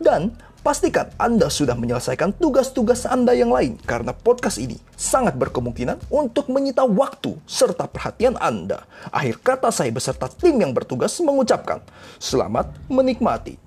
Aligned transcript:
dan 0.00 0.32
Pastikan 0.62 1.10
Anda 1.18 1.50
sudah 1.50 1.74
menyelesaikan 1.74 2.38
tugas-tugas 2.38 3.02
Anda 3.02 3.34
yang 3.34 3.50
lain 3.50 3.82
karena 3.82 4.14
podcast 4.14 4.62
ini 4.62 4.78
sangat 4.94 5.34
berkemungkinan 5.34 6.06
untuk 6.06 6.46
menyita 6.54 6.86
waktu 6.86 7.34
serta 7.50 7.90
perhatian 7.90 8.38
Anda. 8.38 8.86
Akhir 9.10 9.42
kata 9.42 9.74
saya 9.74 9.90
beserta 9.90 10.30
tim 10.30 10.62
yang 10.62 10.70
bertugas 10.70 11.18
mengucapkan 11.18 11.82
selamat 12.22 12.70
menikmati. 12.86 13.58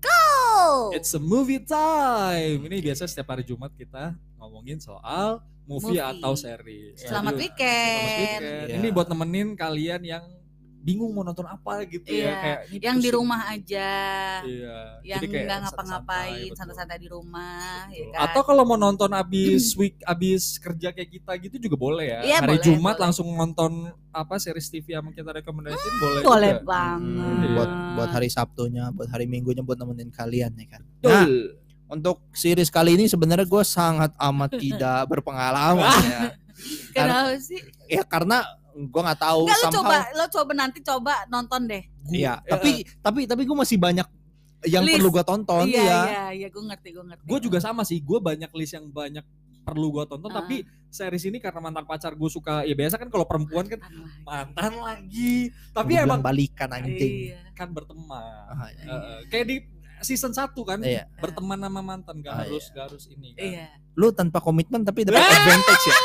Go! 0.00 0.96
It's 0.96 1.12
a 1.12 1.20
movie 1.20 1.60
time. 1.60 2.64
Ini 2.64 2.80
biasa 2.80 3.04
setiap 3.04 3.36
hari 3.36 3.44
Jumat 3.44 3.76
kita 3.76 4.16
ngomongin 4.40 4.80
soal 4.80 5.44
movie, 5.68 6.00
Movie. 6.00 6.16
atau 6.16 6.32
series. 6.32 6.96
Selamat 6.96 7.36
Jadi, 7.36 7.44
weekend. 7.44 7.92
Selamat 7.92 8.20
weekend. 8.24 8.68
Iya. 8.72 8.76
Ini 8.80 8.88
buat 8.88 9.06
nemenin 9.12 9.48
kalian 9.52 10.00
yang 10.00 10.24
bingung 10.80 11.12
mau 11.12 11.20
nonton 11.20 11.44
apa 11.44 11.84
gitu 11.84 12.08
ya. 12.08 12.16
Iya, 12.16 12.34
Kayak 12.34 12.58
ini 12.66 12.80
yang 12.80 12.98
di 12.98 13.10
rumah 13.10 13.40
aja, 13.46 13.90
Iya. 14.40 14.78
yang 15.04 15.20
Jadi 15.20 15.26
kayak 15.28 15.44
nggak 15.44 15.58
santai-santai, 15.60 15.68
ngapa-ngapain, 15.68 16.50
santai-santai 16.56 16.98
di 16.98 17.08
rumah, 17.08 17.84
ya 17.88 18.04
kan? 18.08 18.20
Atau 18.24 18.40
kalau 18.42 18.62
mau 18.64 18.74
nonton 18.74 19.10
abis 19.12 19.64
week 19.78 20.00
abis 20.02 20.56
kerja 20.56 20.88
kayak 20.90 21.10
kita 21.10 21.32
gitu 21.38 21.56
juga 21.60 21.76
boleh 21.76 22.06
ya. 22.08 22.20
Iya, 22.22 22.38
Hari 22.40 22.48
boleh, 22.50 22.64
Jumat 22.64 22.94
boleh. 22.96 23.02
langsung 23.04 23.26
nonton 23.28 23.72
apa 24.10 24.34
series 24.36 24.66
TV 24.66 24.96
yang 24.96 25.06
kita 25.12 25.30
rekomendasiin 25.36 25.94
boleh. 26.00 26.20
boleh 26.24 26.52
juga. 26.56 26.66
banget. 26.66 27.28
Hmm, 27.36 27.54
buat 27.54 27.70
buat 27.94 28.10
hari 28.10 28.28
Sabtunya, 28.28 28.84
buat 28.90 29.06
hari 29.06 29.28
Minggunya 29.28 29.60
buat 29.60 29.76
nemenin 29.76 30.08
kalian 30.08 30.56
ya 30.56 30.66
kan. 30.66 30.82
Betul. 30.98 31.12
Nah, 31.12 31.26
untuk 31.90 32.22
series 32.30 32.70
kali 32.70 32.94
ini 32.94 33.04
sebenarnya 33.04 33.44
gue 33.44 33.64
sangat 33.66 34.16
amat 34.16 34.50
tidak 34.62 35.04
berpengalaman 35.06 35.90
ya. 36.06 36.22
Kenapa 36.90 37.36
sih? 37.36 37.60
Ya 37.86 38.02
karena 38.02 38.46
gue 38.82 39.02
nggak 39.02 39.20
tahu 39.20 39.42
Enggak 39.42 39.52
lo 39.52 39.62
somehow. 39.62 39.76
coba, 39.82 39.96
lo 40.10 40.24
coba 40.26 40.52
nanti 40.54 40.78
coba 40.80 41.14
nonton 41.26 41.60
deh. 41.66 41.82
Iya, 42.06 42.38
Ya, 42.38 42.48
tapi 42.48 42.72
tapi 42.98 43.20
tapi 43.24 43.42
gue 43.42 43.56
masih 43.58 43.76
banyak 43.76 44.08
yang 44.62 44.82
List. 44.82 44.94
perlu 44.94 45.08
gue 45.10 45.22
tonton 45.22 45.64
iya, 45.64 45.80
ya. 45.80 46.00
iya, 46.04 46.24
iya, 46.36 46.48
gue 46.48 46.62
ngerti, 46.62 46.88
gue 46.90 47.00
ngerti. 47.02 47.24
gue 47.24 47.38
juga 47.42 47.58
sama 47.58 47.80
sih 47.80 47.96
gue 47.98 48.18
banyak 48.18 48.48
list 48.50 48.72
yang 48.74 48.86
banyak 48.86 49.24
perlu 49.62 49.88
gue 49.90 50.04
tonton 50.06 50.28
Ah. 50.28 50.38
tapi 50.38 50.62
series 50.86 51.24
ini 51.24 51.38
karena 51.38 51.60
mantan 51.60 51.82
pacar 51.82 52.12
gue 52.12 52.26
suka 52.26 52.60
ya 52.62 52.74
biasa 52.74 52.96
kan 52.96 53.06
kalau 53.06 53.24
perempuan 53.24 53.64
kan 53.64 53.78
Mantan 53.78 53.96
lagi. 53.96 54.20
mantan 54.22 54.72
lagi 54.76 55.36
tapi 55.70 55.92
Gua 55.94 56.04
emang 56.04 56.20
balikan 56.20 56.68
anjing. 56.68 57.12
Iya. 57.28 57.40
kan 57.52 57.68
berteman 57.70 58.24
Ah, 58.48 58.68
iya. 58.70 58.84
Eh, 58.84 59.18
kayak 59.28 59.46
di 59.46 59.56
season 60.00 60.32
1 60.32 60.52
kan 60.60 60.78
Iya. 60.78 61.08
berteman 61.14 61.56
sama 61.56 61.80
mantan 61.80 62.18
gak 62.18 62.28
Ah, 62.30 62.42
harus 62.42 62.64
gak 62.68 62.84
harus 62.86 63.04
ini 63.06 63.32
kan 63.32 63.40
Iya. 63.42 63.66
Lu 63.94 64.10
tanpa 64.10 64.38
komitmen 64.38 64.80
tapi 64.82 65.04
dapat 65.04 65.20
advantage 65.38 65.84
ya. 65.86 65.96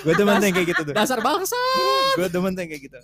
Gue 0.00 0.14
demen 0.14 0.40
yang 0.40 0.54
kayak 0.54 0.68
gitu 0.70 0.82
tuh. 0.86 0.94
dasar 0.94 1.18
bangsa 1.20 1.58
Gue 2.16 2.26
demen 2.26 2.52
yang 2.54 2.68
kayak 2.68 2.82
gitu. 2.86 3.00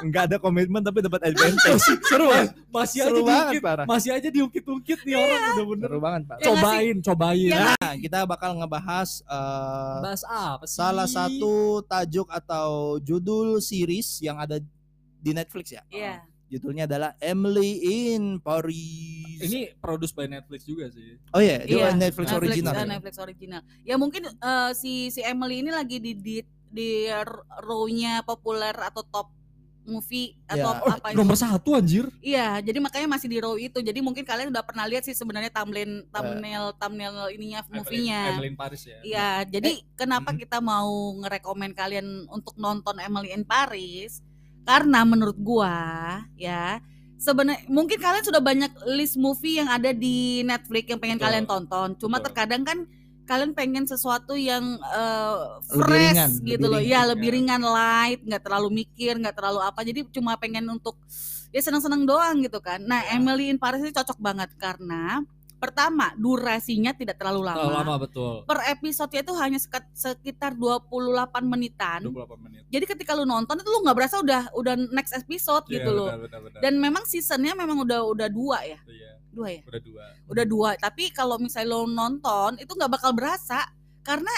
Enggak 0.00 0.32
ada 0.32 0.36
komitmen 0.40 0.80
tapi 0.80 1.04
dapat 1.04 1.28
advantage. 1.28 1.82
seru 2.08 2.32
kan 2.32 2.46
masih 2.72 3.04
Seru 3.04 3.20
aja 3.20 3.20
banget, 3.20 3.44
diungkit 3.52 3.60
parah. 3.60 3.84
masih 3.84 4.10
aja 4.10 4.28
diungkit-ungkit 4.28 4.98
nih 5.04 5.14
orang 5.14 5.40
bener-bener 5.52 5.88
Seru 5.90 5.98
banget, 6.00 6.22
Pak. 6.24 6.36
Ya 6.36 6.44
cobain 6.48 6.96
cobain 7.02 7.50
Ya 7.50 7.60
Nah, 7.76 7.94
kita 7.98 8.18
bakal 8.24 8.50
ngebahas 8.56 9.10
eh, 9.20 9.98
bahas 10.00 10.22
apa 10.24 10.64
sih 10.64 10.76
salah 10.78 11.04
satu 11.04 11.54
tajuk 11.84 12.28
atau 12.30 12.96
judul 12.98 13.60
series 13.60 14.22
yang 14.24 14.38
ada 14.38 14.56
di 15.20 15.30
Netflix 15.30 15.74
ya. 15.74 15.82
Iya. 15.92 16.24
Judulnya 16.50 16.84
adalah 16.90 17.14
Emily 17.22 17.78
in 18.10 18.42
Paris. 18.42 19.38
ini 19.40 19.70
produce 19.78 20.10
by 20.10 20.26
Netflix 20.26 20.66
juga 20.66 20.90
sih 20.90 21.16
oh 21.30 21.40
iya, 21.40 21.62
dia 21.62 21.88
Iya, 21.88 21.96
Netflix, 21.96 22.28
original. 22.34 22.74
eh, 22.74 22.82
ya? 22.82 22.86
Netflix 22.90 23.14
original. 23.16 23.62
Ya 23.86 23.94
mungkin 23.96 24.22
eh, 24.26 24.70
si 24.74 25.08
si 25.08 25.22
Emily 25.22 25.62
ini 25.62 25.70
lagi 25.70 25.96
di 25.96 26.12
di 26.12 26.36
di 26.70 27.06
row-nya 27.62 28.22
populer 28.22 28.74
atau 28.74 29.02
top 29.06 29.28
movie 29.80 30.36
atau 30.46 30.70
Ya. 30.70 30.78
oh, 30.84 30.92
apa 30.92 31.10
nomor 31.16 31.34
satu 31.34 31.74
anjir 31.74 32.06
Iya, 32.20 32.60
jadi 32.62 32.78
makanya 32.78 33.08
masih 33.10 33.26
di 33.26 33.38
row 33.40 33.56
itu. 33.56 33.80
Jadi 33.80 33.98
mungkin 34.04 34.22
kalian 34.22 34.52
udah 34.52 34.62
pernah 34.62 34.84
lihat 34.86 35.02
sih 35.02 35.16
sebenarnya 35.16 35.50
thumbnail 35.50 36.04
thumbnail 36.12 36.76
thumbnail 36.78 37.14
ininya 37.32 37.64
movie-nya. 37.66 38.36
Evelyn 38.36 38.54
Paris 38.54 38.86
ya 38.86 38.98
Iya, 39.02 39.28
jadi 39.50 39.82
kenapa 39.96 40.30
hmm. 40.30 40.38
kita 40.46 40.58
mau 40.62 41.16
ngerekomen 41.24 41.72
kalian 41.74 42.28
untuk 42.30 42.54
nonton 42.60 43.00
Emily 43.02 43.34
in 43.34 43.42
Paris? 43.42 44.20
Karena 44.70 45.02
menurut 45.02 45.34
gua 45.34 45.74
ya 46.38 46.78
sebenarnya 47.18 47.66
mungkin 47.66 47.98
kalian 47.98 48.22
sudah 48.22 48.38
banyak 48.38 48.70
list 48.94 49.18
movie 49.18 49.58
yang 49.58 49.66
ada 49.66 49.90
di 49.90 50.46
Netflix 50.46 50.86
yang 50.88 51.00
pengen 51.02 51.18
Betul. 51.18 51.26
kalian 51.26 51.46
tonton. 51.50 51.88
Cuma 51.98 52.16
Betul. 52.16 52.26
terkadang 52.30 52.62
kan 52.62 52.78
kalian 53.26 53.52
pengen 53.54 53.84
sesuatu 53.86 54.34
yang 54.34 54.78
Lebih 55.70 55.86
fresh 55.86 56.14
ringan, 56.14 56.30
gitu 56.42 56.66
lebih 56.66 56.70
loh. 56.70 56.80
ringan, 56.82 56.90
ya, 56.90 57.00
ya. 57.02 57.10
lebih 57.10 57.28
ringan 57.34 57.62
light, 57.62 58.20
nggak 58.26 58.42
terlalu 58.42 58.68
mikir, 58.82 59.12
nggak 59.18 59.34
terlalu 59.36 59.60
apa. 59.62 59.80
Jadi 59.82 60.00
cuma 60.10 60.34
pengen 60.38 60.66
untuk 60.66 60.94
ya 61.50 61.60
seneng-seneng 61.62 62.06
doang 62.06 62.42
gitu 62.42 62.58
kan. 62.62 62.78
Nah, 62.82 63.02
Ya. 63.06 63.18
Emily 63.18 63.50
in 63.50 63.58
Paris 63.58 63.82
ini 63.82 63.90
cocok 63.90 64.18
banget 64.22 64.50
karena 64.58 65.22
pertama 65.60 66.16
durasinya 66.16 66.96
tidak 66.96 67.20
terlalu 67.20 67.44
lama 67.44 67.56
Terlalu 67.60 67.76
lama 67.76 67.94
betul 68.00 68.34
per 68.48 68.58
episode 68.66 69.12
itu 69.12 69.32
hanya 69.36 69.60
sekitar 69.92 70.56
28 70.56 70.88
menitan. 71.44 72.00
28 72.00 72.40
menit 72.40 72.60
Jadi 72.72 72.84
ketika 72.88 73.12
lu 73.12 73.28
nonton 73.28 73.60
itu 73.60 73.68
lu 73.68 73.84
nggak 73.84 73.96
berasa 73.96 74.24
udah 74.24 74.48
udah 74.56 74.74
next 74.90 75.12
episode 75.12 75.68
Iya, 75.68 75.74
gitu 75.84 75.90
loh. 75.92 76.08
benar, 76.08 76.24
benar, 76.24 76.40
benar. 76.48 76.60
Dan 76.64 76.72
memang 76.80 77.04
seasonnya 77.04 77.52
memang 77.52 77.84
udah 77.84 78.00
udah 78.08 78.28
dua 78.32 78.58
ya, 78.64 78.80
Iya, 78.88 79.12
dua 79.28 79.48
ya, 79.52 79.62
udah 79.68 79.80
dua 79.84 80.04
udah 80.32 80.44
dua. 80.48 80.70
Tapi 80.80 81.12
kalau 81.12 81.36
misalnya 81.36 81.76
lo 81.76 81.84
nonton 81.84 82.56
itu 82.56 82.72
nggak 82.72 82.90
bakal 82.96 83.12
berasa 83.12 83.68
karena 84.00 84.32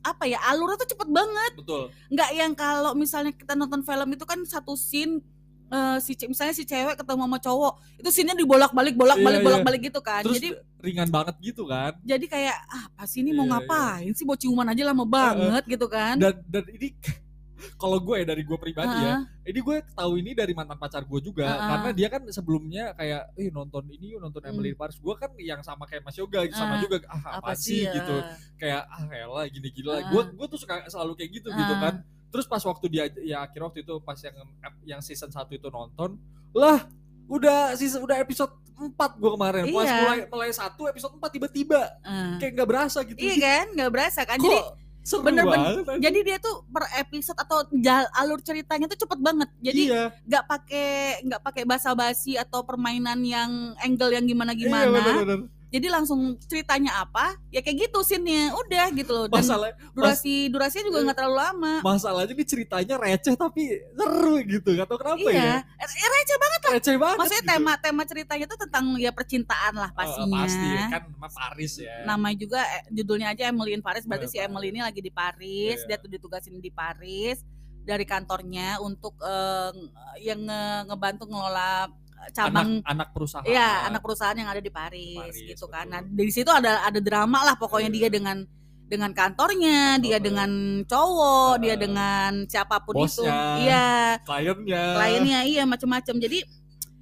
apa 0.00 0.24
ya 0.24 0.40
alurnya 0.48 0.80
tuh 0.80 0.96
cepet 0.96 1.08
banget. 1.12 1.52
betul 1.60 1.92
Nggak 2.08 2.30
yang 2.32 2.52
kalau 2.56 2.96
misalnya 2.96 3.36
kita 3.36 3.52
nonton 3.52 3.84
film 3.84 4.08
itu 4.14 4.24
kan 4.24 4.40
satu 4.48 4.72
scene 4.72 5.20
eh, 5.68 5.96
si 5.98 6.12
misalnya 6.22 6.52
si 6.52 6.62
cewek 6.62 6.96
ketemu 6.96 7.22
sama 7.22 7.38
cowok 7.38 7.72
itu 7.96 8.08
scene-nya 8.08 8.34
dibolak-balik 8.34 8.94
bolak-balik 8.94 9.28
Iya, 9.30 9.38
iya. 9.38 9.46
bolak-balik 9.46 9.80
gitu 9.84 10.00
kan. 10.00 10.22
terus 10.22 10.36
Jadi 10.36 10.48
ringan 10.78 11.08
banget 11.08 11.34
gitu 11.40 11.62
kan 11.64 11.92
jadi 12.00 12.24
kayak 12.24 12.56
ah 12.66 12.84
pas 12.92 13.10
ini 13.12 13.30
mau 13.30 13.42
Iya, 13.42 13.50
iya. 13.50 13.60
ngapain 13.60 14.10
sih 14.12 14.24
mau 14.24 14.34
ciuman 14.34 14.66
aja 14.66 14.82
lama 14.84 15.04
banget 15.04 15.64
gitu 15.68 15.86
kan. 15.86 16.14
dan 16.16 16.34
dan 16.44 16.64
ini 16.68 16.94
kalau 17.74 17.98
gue 17.98 18.14
ya 18.16 18.26
dari 18.28 18.42
gue 18.42 18.54
pribadi 18.54 18.94
ya 18.96 19.18
Heeh. 19.18 19.50
ini 19.50 19.58
gue 19.58 19.76
tahu 19.90 20.12
ini 20.16 20.30
dari 20.30 20.54
mantan 20.54 20.78
pacar 20.78 21.02
gue 21.02 21.20
juga 21.20 21.42
ah. 21.48 21.58
karena 21.68 21.90
dia 21.90 22.08
kan 22.08 22.22
sebelumnya 22.28 22.94
kayak 22.94 23.34
eh 23.34 23.50
nonton 23.50 23.82
ini 23.88 24.14
yuk 24.14 24.20
nonton 24.20 24.40
Hmm. 24.40 24.54
Emily 24.54 24.72
Paris 24.72 24.94
gue 24.96 25.10
kan 25.12 25.34
yang 25.36 25.58
sama 25.60 25.82
kayak 25.82 26.00
Mas 26.00 26.14
Yoga 26.14 26.46
sama 26.48 26.74
Ah, 26.74 26.80
juga 26.80 27.02
ah 27.04 27.42
apa, 27.42 27.52
sih 27.52 27.82
ya? 27.82 27.90
gitu 27.92 28.14
kayak 28.56 28.82
ah 28.84 29.02
elah 29.10 29.44
gini 29.44 29.68
lah 29.82 29.96
Ah. 29.96 30.06
gue 30.06 30.22
gue 30.32 30.46
tuh 30.48 30.56
suka 30.56 30.86
selalu 30.86 31.12
kayak 31.14 31.30
gitu 31.34 31.48
gitu 31.50 31.72
Ah. 31.72 31.80
kan 31.80 31.94
terus 32.28 32.44
pas 32.44 32.60
waktu 32.60 32.86
dia 32.86 33.04
ya 33.18 33.40
akhir 33.40 33.60
waktu 33.62 33.78
itu 33.80 33.94
pas 34.00 34.18
yang 34.18 34.36
yang 34.84 35.00
season 35.00 35.28
1 35.28 35.48
itu 35.50 35.68
nonton 35.68 36.16
lah 36.52 36.84
udah 37.24 37.72
season 37.74 38.00
udah 38.00 38.16
episode 38.16 38.52
4 38.74 38.94
gue 38.94 39.30
kemarin 39.30 39.64
pas 39.66 39.84
Iya. 39.84 39.96
mulai 39.98 40.18
mulai 40.26 40.50
satu 40.50 40.86
episode 40.86 41.12
4 41.12 41.28
tiba-tiba 41.30 41.80
Eh. 42.00 42.36
kayak 42.38 42.52
nggak 42.54 42.68
berasa 42.68 42.98
gitu 43.02 43.18
Iya 43.18 43.34
kan, 43.36 43.66
nggak 43.74 43.90
berasa 43.90 44.20
kan. 44.22 44.36
Kok 44.36 44.44
Jadi 44.44 44.58
seru 45.02 45.24
bener-bener- 45.24 45.80
banget, 45.82 46.04
jadi 46.04 46.18
dia 46.22 46.36
tuh 46.38 46.68
per 46.68 46.84
episode 46.94 47.38
atau 47.38 47.58
jal- 47.74 48.12
alur 48.14 48.38
ceritanya 48.38 48.84
tuh 48.86 48.98
cepet 48.98 49.18
banget. 49.18 49.48
Jadi 49.58 49.82
iya 49.88 50.12
nggak 50.22 50.44
pakai 50.46 50.88
nggak 51.24 51.42
pakai 51.42 51.62
basa-basi 51.64 52.36
atau 52.36 52.60
permainan 52.62 53.18
yang 53.20 53.50
angle 53.78 54.08
yang 54.10 54.22
iya 54.22 54.30
gimana-gimana. 54.30 54.84
bener-bener. 54.86 55.40
Jadi 55.68 55.86
langsung 55.88 56.18
ceritanya 56.40 56.98
apa? 56.98 57.36
Ya 57.48 57.60
kayak 57.60 57.76
gitu 57.84 58.00
scene-nya. 58.00 58.52
Udah 58.54 58.88
gitu 58.90 59.10
loh. 59.10 59.26
Dan 59.26 59.36
masalah 59.38 59.68
durasi 59.90 60.48
durasinya 60.48 60.84
juga 60.86 60.98
nggak 61.04 61.16
terlalu 61.16 61.36
lama. 61.38 61.74
masalahnya 61.80 62.30
ini 62.30 62.42
ceritanya 62.42 62.94
receh 62.96 63.34
tapi 63.34 63.62
seru 63.90 64.34
gitu 64.42 64.68
gak 64.72 64.86
tau 64.86 64.96
kenapa 64.96 65.20
iya. 65.24 65.60
ya 65.60 65.78
Eh, 65.78 66.08
receh 66.08 66.36
banget. 66.36 66.60
receh 66.70 66.96
banget 66.96 67.16
Maksudnya 67.18 67.42
gitu. 67.42 67.52
tema 67.52 67.72
tema 67.76 68.02
ceritanya 68.02 68.44
tuh 68.46 68.58
tentang 68.58 68.84
ya 68.96 69.10
percintaan 69.10 69.74
lah 69.74 69.90
Oh, 69.90 69.96
pastinya. 69.96 70.40
pasti 70.40 70.68
kan 70.88 71.02
nama 71.06 71.28
Paris 71.28 71.72
ya 71.76 71.94
namanya 72.04 72.36
juga 72.38 72.60
eh, 72.60 72.82
judulnya 72.90 73.28
aja 73.30 73.42
Emily 73.46 73.72
in 73.72 73.80
Paris 73.80 74.04
berarti 74.04 74.24
Oh, 74.24 74.30
si 74.30 74.38
Emily 74.38 74.68
ini 74.70 74.80
lagi 74.80 74.98
di 74.98 75.10
Paris 75.10 75.78
Iya. 75.80 75.86
dia 75.86 75.96
tuh 75.98 76.08
ditugasin 76.08 76.56
di 76.56 76.70
Paris 76.70 77.44
dari 77.80 78.04
kantornya 78.04 78.78
untuk 78.78 79.16
eh, 79.18 79.72
yang 80.20 80.40
nge- 80.40 80.82
ngebantu 80.86 81.24
ngelola 81.24 81.88
cabang 82.30 82.68
anak, 82.78 82.86
anak 82.86 83.08
perusahaan 83.10 83.46
ya 83.46 83.68
anak 83.86 84.00
perusahaan 84.00 84.36
yang 84.36 84.48
ada 84.48 84.58
di 84.58 84.68
Paris, 84.68 85.16
Paris, 85.16 85.38
gitu 85.48 85.66
kan 85.66 85.84
betul. 85.84 85.92
nah 85.94 86.00
dari 86.04 86.30
situ 86.30 86.50
ada 86.50 86.72
ada 86.82 87.00
drama 87.00 87.38
lah 87.42 87.54
pokoknya 87.54 87.88
Iya. 87.88 87.96
dia 87.96 88.08
dengan 88.10 88.36
dengan 88.84 89.10
kantornya 89.12 89.78
dia 89.96 90.16
Kantornya. 90.16 90.20
dengan 90.24 90.50
cowok 90.84 91.52
dia 91.58 91.74
Ah. 91.74 91.78
dengan 91.78 92.30
siapa 92.44 92.76
pun 92.80 92.94
itu 92.98 93.20
Bosnya. 93.20 93.40
iya 93.60 93.86
kliennya 94.22 94.84
kliennya 94.96 95.40
iya 95.44 95.62
macam-macam 95.64 96.14
jadi 96.16 96.38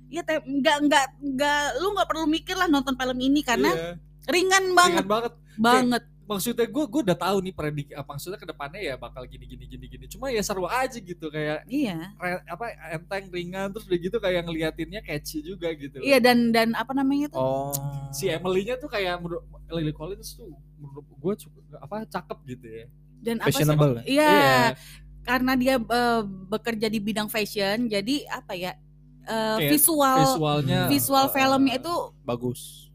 ya 0.06 0.22
nggak 0.22 0.76
nggak 0.86 1.06
nggak 1.34 1.62
lu 1.78 1.88
nggak 1.92 2.08
perlu 2.08 2.26
mikir 2.26 2.54
lah 2.54 2.66
nonton 2.66 2.94
film 2.94 3.18
ini 3.18 3.42
karena 3.42 3.70
Iya, 3.70 3.90
ringan 4.26 4.64
banget 4.72 5.02
ringan 5.02 5.08
banget. 5.08 5.32
banget 5.58 6.02
Maksudnya 6.26 6.66
gue 6.66 6.84
gue 6.84 7.00
udah 7.02 7.14
tahu 7.16 7.38
nih 7.38 7.50
predik 7.50 7.88
apa 7.90 8.06
maksudnya 8.08 8.34
ke 8.34 8.44
depannya 8.44 8.82
ya 8.82 8.94
bakal 8.94 9.22
gini 9.24 9.44
gini 9.44 9.64
gini 9.64 9.86
gini. 9.86 10.04
Cuma 10.06 10.26
ya 10.26 10.38
seru 10.40 10.66
aja 10.66 10.94
gitu 10.94 11.26
kayak 11.26 11.62
iya 11.66 12.10
re- 12.12 12.42
apa 12.44 12.64
enteng 12.92 13.30
ringan 13.30 13.70
terus 13.70 13.86
udah 13.86 13.98
gitu 14.00 14.16
kayak 14.16 14.42
ngeliatinnya 14.42 15.00
catchy 15.00 15.38
juga 15.40 15.70
gitu. 15.72 15.98
iya 15.98 16.18
dan 16.18 16.50
dan 16.50 16.72
apa 16.72 16.90
namanya 16.92 17.30
tuh 17.30 17.38
Oh. 17.38 17.70
Si 18.10 18.26
Emily-nya 18.26 18.74
tuh 18.74 18.86
kayak 18.86 19.16
menurut 19.16 19.42
Lily 19.68 19.90
Collins 19.90 20.34
tuh 20.34 20.50
menurut 20.76 21.06
gue 21.06 21.34
cukup 21.40 21.62
apa 21.76 22.02
cakep 22.04 22.38
gitu 22.48 22.66
ya. 22.66 22.84
dan 23.18 23.36
apa 23.38 23.48
sih 23.48 23.62
Fashionable. 23.62 24.02
iya 24.02 24.26
Iya. 24.26 24.58
karena 25.22 25.52
dia 25.54 25.74
eh, 25.76 26.22
bekerja 26.46 26.86
di 26.86 26.98
bidang 26.98 27.26
fashion 27.26 27.86
jadi 27.86 28.16
apa 28.28 28.52
ya 28.52 28.72
eh, 29.24 29.56
Kayak 29.56 29.70
visual 29.72 30.18
Visualnya 30.20 30.80
visual 30.86 31.24
eh, 31.24 31.32
filmnya 31.32 31.74
itu 31.76 31.94
Bagus. 32.22 32.85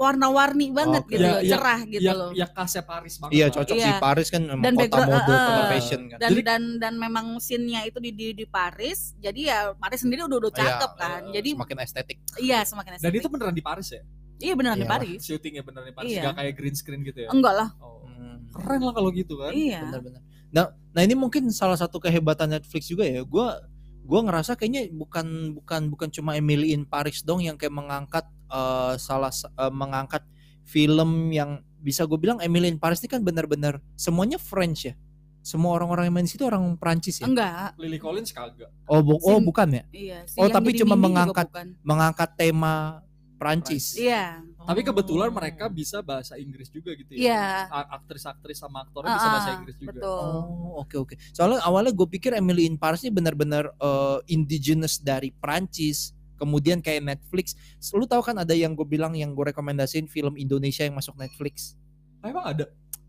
Warna-warni 0.00 0.72
banget 0.72 1.04
Oke. 1.04 1.12
gitu 1.12 1.20
Ya, 1.20 1.28
loh, 1.28 1.40
ya, 1.40 1.50
cerah 1.52 1.80
gitu 1.84 2.00
ya, 2.02 2.12
loh 2.16 2.30
ya 2.32 2.46
khasnya 2.48 2.82
Paris 2.82 3.14
banget. 3.16 3.32
Iya 3.36 3.46
cocok 3.50 3.76
Iya. 3.76 3.84
sih 3.84 3.92
Paris 4.00 4.28
kan 4.28 4.42
emang 4.42 4.64
Dan 4.64 4.74
kota 4.74 4.96
mode, 4.98 5.12
eh, 5.12 5.20
kota 5.20 5.44
eh. 5.60 5.68
fashion 5.68 6.00
kan. 6.08 6.18
dan 6.18 6.30
Jadi- 6.32 6.42
dan 6.42 6.62
dan 6.78 6.94
memang 6.96 7.26
scene-nya 7.36 7.80
itu 7.84 7.98
di, 7.98 8.10
di 8.10 8.26
di 8.32 8.46
Paris 8.46 9.12
jadi 9.16 9.40
ya 9.42 9.58
Paris 9.74 10.00
sendiri 10.00 10.24
udah 10.24 10.38
udah 10.40 10.50
Iya, 10.50 10.60
cakep 10.66 10.92
kan 10.96 11.20
eh, 11.22 11.32
jadi 11.34 11.50
Semakin 11.54 11.78
estetik. 11.78 12.16
iya 12.38 12.58
semakin 12.62 12.90
Dan 12.90 12.98
estetik. 12.98 13.20
itu 13.20 13.28
beneran 13.28 13.52
di 13.52 13.60
Paris 13.60 13.88
ya? 13.90 14.02
iya 14.38 14.52
beneran 14.54 14.74
di 14.74 14.82
Iyalah. 14.82 14.96
Paris 14.98 15.20
Syutingnya 15.20 15.60
beneran 15.60 15.84
di 15.84 15.94
Paris, 15.94 16.10
Iya. 16.10 16.22
nggak 16.22 16.34
kayak 16.34 16.52
green 16.54 16.74
screen 16.74 17.00
gitu 17.02 17.18
ya? 17.20 17.28
enggak 17.28 17.54
lah 17.54 17.68
Oh. 17.76 18.00
Hmm. 18.08 18.48
Keren 18.50 18.80
lah 18.80 18.92
kalau 18.92 19.10
gitu 19.10 19.36
kan. 19.36 19.52
iya 19.52 19.84
Benar-benar. 19.84 20.20
Nah, 20.50 20.64
nah 20.90 21.00
ini 21.00 21.14
mungkin 21.14 21.46
salah 21.50 21.76
satu 21.76 21.96
kehebatan 21.98 22.50
Netflix 22.50 22.84
juga 22.84 23.04
ya. 23.04 23.22
Gua 23.22 23.54
gua 24.02 24.20
ngerasa 24.22 24.54
kayaknya 24.54 24.90
bukan 24.90 25.26
bukan 25.54 25.86
bukan 25.86 26.08
cuma 26.10 26.34
Emily 26.34 26.72
in 26.72 26.82
Paris 26.82 27.22
dong 27.22 27.38
yang 27.38 27.54
kayak 27.54 27.70
mengangkat 27.70 28.26
eh, 28.50 28.94
salah 28.96 29.30
sa- 29.30 29.50
eh, 29.50 29.70
mengangkat 29.70 30.26
film 30.62 31.30
yang 31.30 31.50
bisa 31.76 32.04
gue 32.04 32.16
bilang 32.16 32.36
Emily 32.38 32.68
in 32.68 32.76
Paris 32.76 33.00
ini 33.00 33.08
kan 33.08 33.22
benar-benar 33.22 33.80
semuanya 33.94 34.36
French 34.36 34.84
ya. 34.84 34.94
Semua 35.40 35.72
orang-orang 35.72 36.04
yang 36.04 36.14
main 36.14 36.26
di 36.26 36.30
situ 36.30 36.44
orang 36.44 36.76
Prancis 36.76 37.16
ya. 37.16 37.24
enggak 37.24 37.72
Lily 37.74 37.96
Collins 37.96 38.28
kagak. 38.28 38.68
Oh, 38.84 39.00
bu- 39.00 39.16
oh 39.18 39.40
bukan 39.40 39.72
ya. 39.72 39.82
iya 39.90 40.18
si 40.24 40.36
Oh, 40.36 40.46
tapi 40.46 40.76
cuma 40.76 40.92
mengangkat-. 40.94 41.48
Mengangkat 41.80 42.36
tema 42.36 43.00
Prancis. 43.34 43.96
iya 43.96 44.44
Tapi 44.60 44.84
kebetulan 44.84 45.32
Oh. 45.32 45.34
mereka 45.34 45.66
bisa 45.66 46.04
bahasa 46.04 46.36
Inggris 46.36 46.68
juga 46.68 46.92
gitu 46.92 47.16
ya. 47.16 47.18
Iya. 47.18 47.44
Aktris-aktris 47.90 48.60
sama 48.60 48.84
aktornya 48.84 49.16
bisa 49.16 49.24
Ah, 49.24 49.32
bahasa 49.32 49.50
Inggris 49.56 49.76
juga. 49.80 49.96
betul 49.96 50.20
Oh 50.20 50.72
oke 50.78 50.96
oke. 51.00 51.14
Soalnya 51.32 51.64
awalnya 51.64 51.90
gue 51.90 52.04
pikir 52.06 52.36
Emily 52.36 52.68
in 52.68 52.76
Paris 52.76 53.00
ini 53.00 53.08
benar-benar 53.10 53.72
eh, 53.72 54.18
indigenous 54.28 55.00
dari 55.00 55.32
Prancis. 55.32 56.12
Kemudian 56.40 56.80
kayak 56.80 57.04
Netflix. 57.04 57.52
Lu 57.92 58.08
tahu 58.08 58.24
kan 58.24 58.40
ada 58.40 58.56
yang 58.56 58.72
gue 58.72 58.88
bilang 58.88 59.12
yang 59.12 59.36
gue 59.36 59.52
rekomendasiin 59.52 60.08
film 60.08 60.40
Indonesia 60.40 60.80
yang 60.82 60.96
masuk 60.96 61.12
Netflix. 61.14 61.76
Ah, 62.18 62.32
emang 62.32 62.48
ada? 62.48 62.64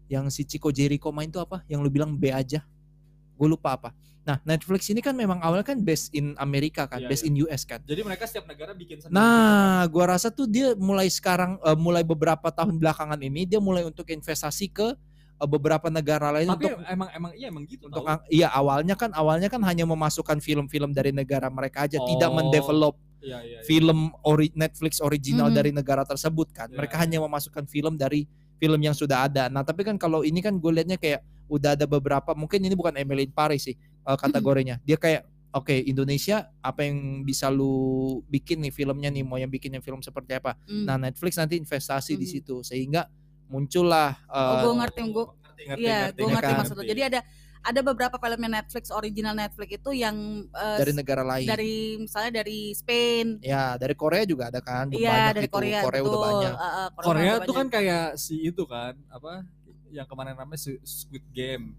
Yang 0.06 0.36
si 0.36 0.42
Chico 0.44 0.68
Jericho 0.69 1.07
main 1.10 1.31
tuh 1.31 1.39
apa? 1.39 1.63
Yang 1.66 1.88
lu 1.88 1.89
bilang 1.89 2.12
B 2.12 2.28
aja. 2.28 2.68
Gue 3.39 3.48
lupa 3.48 3.80
apa. 3.80 3.89
Nah 4.22 4.38
Netflix 4.45 4.86
ini 4.86 5.01
kan 5.01 5.18
memang 5.18 5.42
awalnya 5.42 5.66
kan 5.66 5.81
based 5.81 6.13
in 6.13 6.38
Amerika 6.38 6.86
kan, 6.86 7.01
Iya, 7.01 7.10
based 7.10 7.25
iya. 7.25 7.33
in 7.33 7.42
US 7.42 7.66
kan. 7.66 7.81
Jadi 7.81 8.06
mereka 8.06 8.30
setiap 8.30 8.45
negara 8.45 8.75
bikin 8.75 9.01
sendiri. 9.01 9.10
gitu 9.10 9.18
kan? 9.18 9.18
Nah, 9.18 9.81
gua 9.89 10.13
rasa 10.13 10.30
tuh 10.30 10.45
dia 10.45 10.77
mulai 10.77 11.10
sekarang 11.10 11.57
eh, 11.57 11.74
mulai 11.74 12.06
beberapa 12.06 12.54
tahun 12.54 12.77
belakangan 12.77 13.18
ini 13.18 13.50
dia 13.50 13.57
mulai 13.57 13.81
untuk 13.81 14.06
investasi 14.06 14.69
ke 14.69 14.94
eh, 15.42 15.48
beberapa 15.50 15.89
negara 15.89 16.30
lain 16.38 16.54
Tapi 16.54 16.69
untuk 16.69 16.86
emang 16.86 17.10
emang 17.18 17.31
iya 17.34 17.48
emang 17.50 17.66
gitu. 17.66 17.89
untuk 17.89 18.06
iya 18.30 18.54
awalnya 18.54 18.94
kan 18.94 19.10
awalnya 19.18 19.50
kan 19.50 19.57
hanya 19.66 19.89
memasukkan 19.89 20.38
film-film 20.38 20.94
dari 20.94 21.10
negara 21.10 21.50
mereka 21.50 21.89
aja 21.89 21.98
tidak 21.98 22.30
Oh. 22.30 22.38
mendevelop 22.38 22.95
Iya 23.21 23.38
iya. 23.39 23.57
iya. 23.57 23.59
film 23.63 24.09
ori 24.21 24.50
Netflix 24.51 24.97
original 24.97 25.47
Mhm. 25.47 25.56
dari 25.56 25.71
negara 25.71 26.01
tersebut 26.01 26.50
kan 26.50 26.68
Iya, 26.68 26.77
mereka 26.77 26.97
iya. 26.97 27.01
hanya 27.06 27.18
memasukkan 27.21 27.65
film 27.65 27.94
dari 27.95 28.25
film 28.57 28.77
yang 28.77 28.94
sudah 28.94 29.25
ada 29.25 29.45
nah 29.47 29.62
tapi 29.62 29.81
kan 29.81 29.95
kalau 29.95 30.21
ini 30.21 30.38
kan 30.38 30.57
gue 30.57 30.71
liatnya 30.71 30.97
kayak 30.97 31.21
udah 31.47 31.73
ada 31.73 31.85
beberapa 31.85 32.31
mungkin 32.31 32.59
ini 32.59 32.73
bukan 32.73 32.94
Emily 32.95 33.25
in 33.25 33.31
Paris 33.31 33.65
sih 33.65 33.75
eh, 33.77 34.18
kategorinya 34.18 34.81
dia 34.81 34.95
kayak 34.95 35.21
oke 35.51 35.73
Indonesia 35.75 36.50
apa 36.57 36.81
yang 36.81 37.21
bisa 37.21 37.47
lu 37.47 37.73
bikin 38.25 38.57
nih 38.59 38.71
filmnya 38.71 39.09
nih 39.09 39.21
mau 39.21 39.35
yang 39.35 39.50
bikin 39.50 39.69
yang 39.71 39.81
film 39.81 40.00
seperti 40.00 40.33
apa 40.33 40.57
Hmm. 40.63 40.85
nah 40.85 40.95
Netflix 40.95 41.35
nanti 41.35 41.56
investasi 41.56 42.15
di 42.15 42.24
Mhm. 42.24 42.31
situ 42.31 42.56
sehingga 42.62 43.06
muncullah 43.47 44.15
Oh, 44.25 44.39
eh, 44.39 44.62
gua 44.63 44.74
ngerti, 44.79 45.01
gua- 45.09 45.31
Ngerti, 45.62 45.67
ngerti, 45.67 45.83
Iya, 45.83 45.97
ngerti, 46.01 46.17
gue 46.17 46.25
ya 46.25 46.33
ngerti 46.33 46.53
maksud 46.57 46.74
lu. 46.74 46.83
Jadi 46.83 47.01
ada 47.03 47.19
ada 47.62 47.80
beberapa 47.86 48.18
filmnya 48.18 48.62
Netflix 48.62 48.90
original 48.90 49.38
Netflix 49.38 49.69
itu 49.78 49.92
yang 49.94 50.46
eh, 50.50 50.78
dari 50.81 50.94
negara 50.98 51.22
lain 51.22 51.46
dari 51.46 52.02
misalnya 52.02 52.42
dari 52.42 52.74
Spain, 52.74 53.38
ya 53.42 53.78
dari 53.78 53.94
Korea 53.94 54.25
juga 54.25 54.50
ada 54.50 54.62
kan 54.62 54.90
iya 54.90 55.30
banyak 55.30 55.36
dari 55.38 55.48
itu. 55.48 55.54
Korea, 55.54 55.80
Korea 55.86 56.02
betul. 56.02 56.12
udah 56.12 56.22
banyak 56.25 56.52
Eh, 56.52 56.66
eh, 56.66 56.88
Korea 57.02 57.34
udah 57.38 57.48
tuh 57.48 57.56
kan 57.56 57.68
kayak 57.69 58.06
si 58.18 58.36
itu 58.42 58.63
kan 58.66 58.94
apa 59.13 59.46
yang 59.92 60.08
kemarin 60.08 60.34
namanya 60.34 60.60
Squid 60.81 61.25
Game. 61.36 61.75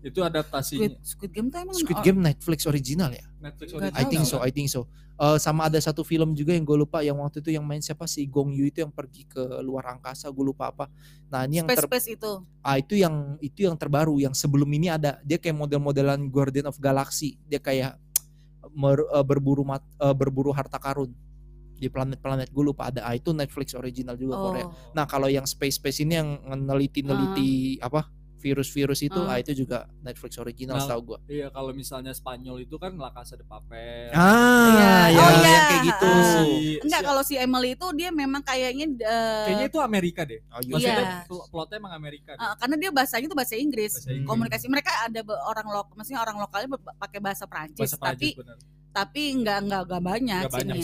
Itu 0.00 0.24
adaptasinya 0.24 0.88
Squid, 0.88 0.94
Squid 1.04 1.32
Game 1.36 1.48
tuh 1.52 1.58
emang 1.60 1.76
Squid 1.76 1.98
oh, 2.00 2.04
Game 2.04 2.20
Netflix 2.24 2.64
original 2.64 3.12
ya 3.12 3.24
Netflix 3.40 3.68
Nggak 3.76 3.92
I 3.92 4.04
think 4.08 4.24
so, 4.24 4.40
original? 4.40 4.48
I 4.48 4.50
think 4.52 4.68
so. 4.72 4.80
Eh, 5.20 5.36
sama 5.36 5.68
ada 5.68 5.76
satu 5.76 6.00
film 6.00 6.32
juga 6.32 6.56
yang 6.56 6.64
gue 6.64 6.80
lupa 6.80 7.04
yang 7.04 7.20
waktu 7.20 7.44
itu 7.44 7.52
yang 7.52 7.60
main 7.60 7.84
siapa 7.84 8.08
si 8.08 8.24
Gong 8.24 8.56
Yu 8.56 8.72
itu 8.72 8.80
yang 8.80 8.88
pergi 8.88 9.28
ke 9.28 9.60
luar 9.60 9.92
angkasa, 9.92 10.32
gue 10.32 10.44
lupa 10.48 10.72
apa. 10.72 10.88
Nah 11.28 11.44
ini 11.44 11.60
yang 11.60 11.68
Space 11.68 11.84
ter, 11.84 11.88
Space 11.92 12.08
itu. 12.16 12.32
ah, 12.64 12.80
itu 12.80 12.96
yang 12.96 13.36
itu 13.44 13.68
yang 13.68 13.76
terbaru, 13.76 14.16
yang 14.16 14.32
sebelum 14.32 14.64
ini 14.72 14.88
ada 14.88 15.20
dia 15.20 15.36
kayak 15.36 15.60
model-modelan 15.60 16.24
Guardian 16.32 16.72
of 16.72 16.80
Galaxy, 16.80 17.36
dia 17.44 17.60
kayak 17.60 18.00
mer- 18.72 19.04
eh, 19.12 19.24
berburu 19.28 19.60
mat, 19.60 19.84
eh, 20.00 20.14
berburu 20.16 20.56
harta 20.56 20.80
karun 20.80 21.12
di 21.76 21.92
planet-planet 21.92 22.48
gue 22.48 22.64
lupa 22.64 22.88
ada. 22.88 23.04
Ah, 23.04 23.12
itu 23.12 23.36
Netflix 23.36 23.76
original 23.76 24.16
juga 24.16 24.40
Korea. 24.40 24.72
Oh. 24.72 24.72
Nah 24.96 25.04
kalau 25.04 25.28
yang 25.28 25.44
space 25.44 25.76
space 25.76 26.00
ini 26.00 26.16
yang 26.16 26.48
neliti-neliti 26.48 27.76
apa 27.84 28.08
virus-virus 28.40 29.00
itu, 29.02 29.20
Ah. 29.20 29.30
ah 29.30 29.38
itu 29.38 29.52
juga 29.54 29.84
Netflix 30.00 30.32
original 30.34 30.74
Nah, 30.74 30.82
setahu 30.82 31.00
gue. 31.06 31.18
Iya 31.30 31.46
kalau 31.48 31.70
misalnya 31.70 32.10
Spanyol 32.10 32.56
itu 32.60 32.74
kan 32.74 32.96
La 32.96 33.10
Casa 33.10 33.34
de 33.34 33.44
Papel. 33.44 34.08
Ah, 34.10 34.24
Iya. 34.66 34.92
ya, 35.06 35.20
Oh, 35.20 35.30
yang 35.30 35.44
iya. 35.44 35.60
kayak 35.62 35.82
gitu. 35.84 36.08
Ah. 36.08 36.24
Si- 36.34 36.78
Enggak 36.80 37.00
si- 37.00 37.06
kalau 37.06 37.22
si 37.22 37.34
Emily 37.36 37.70
itu 37.70 37.86
dia 37.92 38.10
memang 38.10 38.40
kayaknya 38.40 38.86
eh, 38.98 39.44
kayaknya 39.46 39.66
itu 39.68 39.78
Amerika 39.78 40.24
deh. 40.24 40.40
Oh, 40.48 40.58
iya. 40.58 40.72
Maksudnya 40.72 40.96
Iya. 40.96 41.18
pl- 41.24 41.46
plotnya 41.46 41.76
emang 41.78 41.94
Amerika. 41.94 42.30
deh. 42.30 42.40
eh, 42.40 42.54
karena 42.56 42.76
dia 42.76 42.90
bahasanya 42.90 43.26
itu 43.26 43.36
bahasa 43.36 43.54
Inggris. 43.54 43.92
Bahasa 43.94 44.10
Inggris. 44.10 44.26
Komunikasi 44.26 44.66
mereka 44.66 44.90
ada 45.02 45.20
orang 45.44 45.66
lokal, 45.68 45.94
maksudnya 45.94 46.20
orang 46.20 46.36
lokalnya 46.36 46.68
pakai 46.96 47.20
bahasa 47.20 47.44
Prancis, 47.44 47.76
Bahasa 47.78 47.96
tapi 47.96 48.32
Prancis 48.32 48.38
bener. 48.38 48.56
tapi 48.90 49.22
enggak 49.30 49.58
enggak 49.60 49.82
enggak 49.84 50.02
banyak 50.02 50.40
Nggak 50.40 50.54
banyak, 50.56 50.76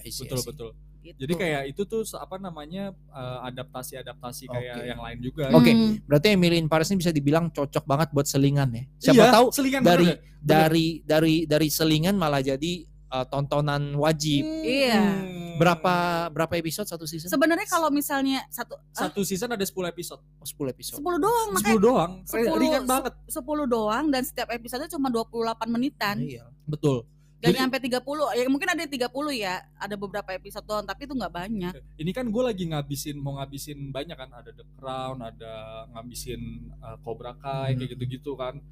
I 0.00 0.10
Betul 0.14 0.40
betul. 0.46 0.70
Gitu. 1.02 1.18
Jadi 1.18 1.34
kayak 1.34 1.62
itu 1.74 1.82
tuh 1.82 2.06
apa 2.14 2.38
namanya 2.38 2.94
eh, 2.94 3.38
adaptasi-adaptasi 3.50 4.46
kayak 4.46 4.76
Oke. 4.78 4.86
yang 4.86 5.00
lain 5.02 5.18
juga. 5.18 5.44
Oke. 5.50 5.72
Hmm. 5.74 5.98
Berarti 6.06 6.26
Emily 6.30 6.56
in 6.62 6.70
Paris 6.70 6.88
ini 6.94 7.02
bisa 7.02 7.10
dibilang 7.10 7.50
cocok 7.50 7.84
banget 7.84 8.08
buat 8.14 8.30
selingan 8.30 8.70
ya. 8.70 8.84
Siapa 9.10 9.14
Iya, 9.18 9.34
tahu 9.34 9.46
selingan 9.50 9.80
dari 9.82 10.06
bener 10.14 10.30
dari 10.42 10.86
dari 11.06 11.34
dari 11.46 11.68
selingan 11.70 12.18
malah 12.18 12.42
jadi 12.42 12.72
uh, 13.12 13.26
tontonan 13.28 13.94
wajib. 14.00 14.42
Iya. 14.46 15.02
Hmm. 15.02 15.60
Berapa 15.60 16.26
berapa 16.32 16.54
episode 16.56 16.88
satu 16.88 17.04
season? 17.04 17.28
Sebenarnya 17.28 17.68
kalau 17.68 17.92
misalnya 17.92 18.42
satu 18.48 18.80
ah, 18.80 19.06
Satu 19.06 19.20
season 19.22 19.52
ada 19.52 19.62
10 19.62 19.74
episode. 19.92 20.22
Oh, 20.40 20.48
10 20.48 20.72
episode. 20.72 20.98
10 20.98 21.04
doang 21.20 21.48
10 21.52 21.56
makanya 21.60 21.78
doang. 21.78 22.12
Re- 22.24 22.48
10 22.48 22.62
Ringan 22.62 22.84
banget. 22.88 23.12
10 23.28 23.42
doang 23.68 24.04
dan 24.08 24.22
setiap 24.24 24.48
episode 24.50 24.88
cuma 24.88 25.12
28 25.12 25.68
menitan. 25.68 26.16
Iya. 26.18 26.48
Betul. 26.64 27.04
Gak 27.42 27.52
nyampe 27.52 27.76
30. 27.76 27.98
Ya 28.32 28.46
mungkin 28.46 28.68
ada 28.68 28.84
30 28.86 29.10
ya. 29.34 29.54
Ada 29.76 29.94
beberapa 29.94 30.30
episode 30.30 30.62
doang 30.62 30.86
tapi 30.86 31.04
itu 31.04 31.12
nggak 31.12 31.34
banyak. 31.34 31.72
Ini 31.96 32.10
kan 32.10 32.24
gue 32.24 32.42
lagi 32.42 32.64
ngabisin 32.64 33.18
mau 33.18 33.34
ngabisin 33.34 33.90
banyak 33.90 34.14
kan 34.14 34.30
ada 34.30 34.50
The 34.50 34.62
Crown, 34.72 35.18
ada 35.18 35.54
ngabisin 35.90 36.40
uh, 36.78 36.96
Cobra 36.98 37.34
Kai 37.34 37.74
Hmm. 37.74 37.78
kayak 37.78 37.90
gitu-gitu 37.92 38.32
kan. 38.32 38.62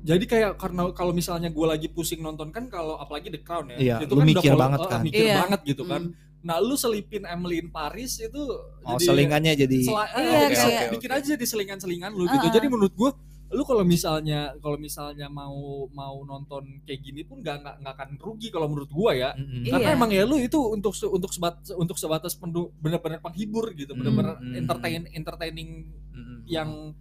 Jadi 0.00 0.24
kayak 0.24 0.56
karena 0.56 0.88
kalau 0.92 1.10
misalnya 1.10 1.50
gue 1.50 1.66
lagi 1.66 1.84
pusing 1.86 2.18
nonton 2.18 2.48
kan 2.48 2.66
kalau 2.66 2.96
apalagi 2.96 3.28
The 3.28 3.42
Crown 3.42 3.68
ya, 3.68 3.76
Iya, 3.76 3.96
itu 4.00 4.08
kan 4.08 4.16
udah 4.16 4.28
mikir 4.30 4.48
kalau- 4.48 4.62
banget 4.62 4.78
eh, 4.78 4.88
kan. 4.88 5.00
mikir 5.02 5.24
Iya. 5.26 5.36
banget 5.40 5.60
gitu 5.66 5.82
kan. 5.84 6.02
Hmm. 6.06 6.28
Nah, 6.40 6.56
lu 6.56 6.72
selipin 6.72 7.28
Emily 7.28 7.60
in 7.60 7.68
Paris 7.68 8.16
itu 8.16 8.40
Oh, 8.80 8.96
jadi 8.96 9.04
selingannya 9.04 9.52
jadi 9.58 9.78
sela- 9.84 10.08
eh, 10.08 10.24
Iya, 10.24 10.40
bisa 10.48 10.64
kayak- 10.64 10.90
bikin 10.96 11.10
aja 11.12 11.32
di 11.36 11.44
selingan-selingan 11.44 12.10
lu 12.10 12.24
gitu. 12.24 12.38
Uh-uh. 12.40 12.54
Jadi 12.54 12.66
menurut 12.66 12.94
gue 12.94 13.10
lu 13.50 13.62
kalau 13.62 13.82
misalnya 13.82 14.54
kalau 14.58 14.78
misalnya 14.78 15.26
mau 15.26 15.84
mau 15.90 16.22
nonton 16.22 16.80
kayak 16.82 17.00
gini 17.00 17.20
pun 17.22 17.42
nggak 17.42 17.56
nggak 17.60 17.76
nggak 17.82 17.94
akan 17.94 18.10
rugi 18.16 18.48
kalau 18.48 18.70
menurut 18.70 18.86
gua 18.88 19.10
ya. 19.10 19.30
Iya. 19.34 19.74
karena 19.74 19.88
emang 19.92 20.10
ya 20.10 20.22
lu 20.22 20.38
itu 20.38 20.54
untuk 20.56 20.94
se- 20.94 21.10
untuk 21.10 21.34
sebat 21.34 21.58
untuk 21.74 21.98
sebatas 21.98 22.38
benar-benar 22.78 23.18
penghibur 23.18 23.74
gitu 23.74 23.90
Hmm, 23.90 24.00
benar-benar 24.00 24.38
hmm. 24.38 24.54
entertain 24.54 25.02
entertaining 25.10 25.70
Mm-mm. 26.14 26.46
yang 26.46 26.94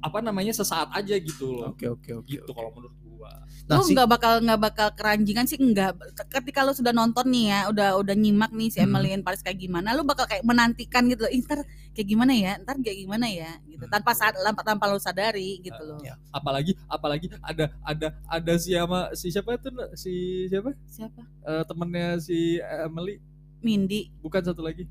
apa 0.00 0.18
namanya 0.18 0.50
sesaat 0.50 0.88
aja 0.92 1.14
gitu 1.14 1.52
loh. 1.54 1.72
Oke 1.72 1.86
oke 1.86 2.10
oke. 2.16 2.26
gitu 2.26 2.50
kalau 2.50 2.70
menurut 2.70 2.92
gua. 2.98 3.32
Nah, 3.68 3.76
lu 3.76 3.84
si- 3.84 3.92
nggak 3.92 4.08
bakal 4.08 4.32
nggak 4.40 4.60
bakal 4.60 4.88
keranjingan 4.92 5.44
sih 5.44 5.54
enggak 5.54 5.92
ketika 6.32 6.64
lu 6.64 6.72
sudah 6.72 6.90
nonton 6.90 7.28
nih 7.28 7.44
ya 7.46 7.60
udah 7.68 7.88
udah 7.96 8.14
nyimak 8.14 8.48
nih 8.50 8.66
si 8.66 8.78
Hmm. 8.78 8.88
Emily 8.88 9.12
in 9.12 9.20
Paris 9.20 9.40
kayak 9.40 9.60
gimana 9.60 9.92
lu 9.92 10.02
bakal 10.02 10.24
kayak 10.24 10.40
menantikan 10.42 11.04
gitu 11.04 11.22
loh 11.22 11.30
"Ih, 11.30 11.38
ntar 11.40 11.62
kayak 11.92 12.08
gimana 12.08 12.32
ya 12.32 12.56
ntar 12.58 12.74
kayak 12.76 12.98
gimana 12.98 13.26
ya 13.28 13.50
gitu. 13.62 13.84
Hmm. 13.84 13.92
tanpa 13.92 14.10
saat 14.10 14.34
tanpa, 14.34 14.62
tanpa 14.64 14.84
lu 14.86 14.98
sadari 14.98 15.60
gitu 15.60 15.78
loh. 15.80 16.00
Ya. 16.00 16.16
apalagi 16.30 16.74
apalagi 16.86 17.28
ada 17.40 17.70
ada 17.82 18.06
ada 18.26 18.52
si 18.56 18.72
sama 18.72 19.12
si 19.12 19.28
siapa 19.28 19.54
itu 19.54 19.68
si 19.94 20.12
siapa? 20.46 20.72
Siapa? 20.86 21.20
Eh, 21.22 21.62
temennya 21.64 22.18
si 22.18 22.56
Emily. 22.58 23.20
Mindy. 23.60 24.08
Bukan 24.18 24.40
satu 24.40 24.60
lagi. 24.60 24.88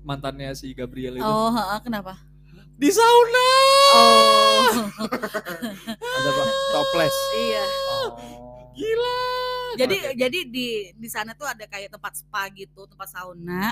Mantannya 0.00 0.50
si 0.52 0.70
Gabriel 0.72 1.14
itu. 1.14 1.22
Oh 1.22 1.50
heeh, 1.50 1.78
kenapa 1.80 2.18
di 2.82 2.90
sauna 2.90 3.48
oh 3.94 4.66
ada 6.18 6.28
apa? 6.28 6.42
Toples. 6.72 7.16
iya 7.38 7.64
Oh. 7.86 8.08
gila 8.72 9.18
jadi 9.78 9.96
jadi 10.18 10.38
di 10.44 10.66
di 10.90 11.08
sana 11.08 11.32
tuh 11.32 11.46
ada 11.46 11.62
kayak 11.64 11.88
tempat 11.88 12.12
spa 12.14 12.50
gitu 12.50 12.82
tempat 12.84 13.06
sauna 13.06 13.70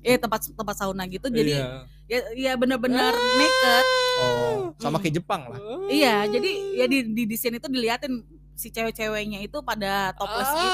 eh 0.00 0.14
tempat 0.14 0.46
tempat 0.48 0.76
sauna 0.76 1.02
gitu 1.06 1.26
jadi 1.26 1.58
Iya. 1.58 1.68
ya 2.06 2.18
ya 2.34 2.52
bener-bener 2.54 3.10
naked 3.12 3.86
Oh, 4.12 4.76
sama 4.76 5.00
kayak 5.00 5.18
Jepang 5.18 5.48
lah. 5.48 5.56
Iya, 5.88 6.28
jadi 6.28 6.50
ya 6.76 6.84
di 6.84 7.00
di, 7.10 7.22
di 7.24 7.32
sini 7.32 7.56
tuh 7.56 7.72
diliatin 7.72 8.20
si 8.52 8.68
cewek-ceweknya 8.68 9.40
itu 9.40 9.56
pada 9.64 10.12
topless 10.12 10.52
gitu. 10.52 10.68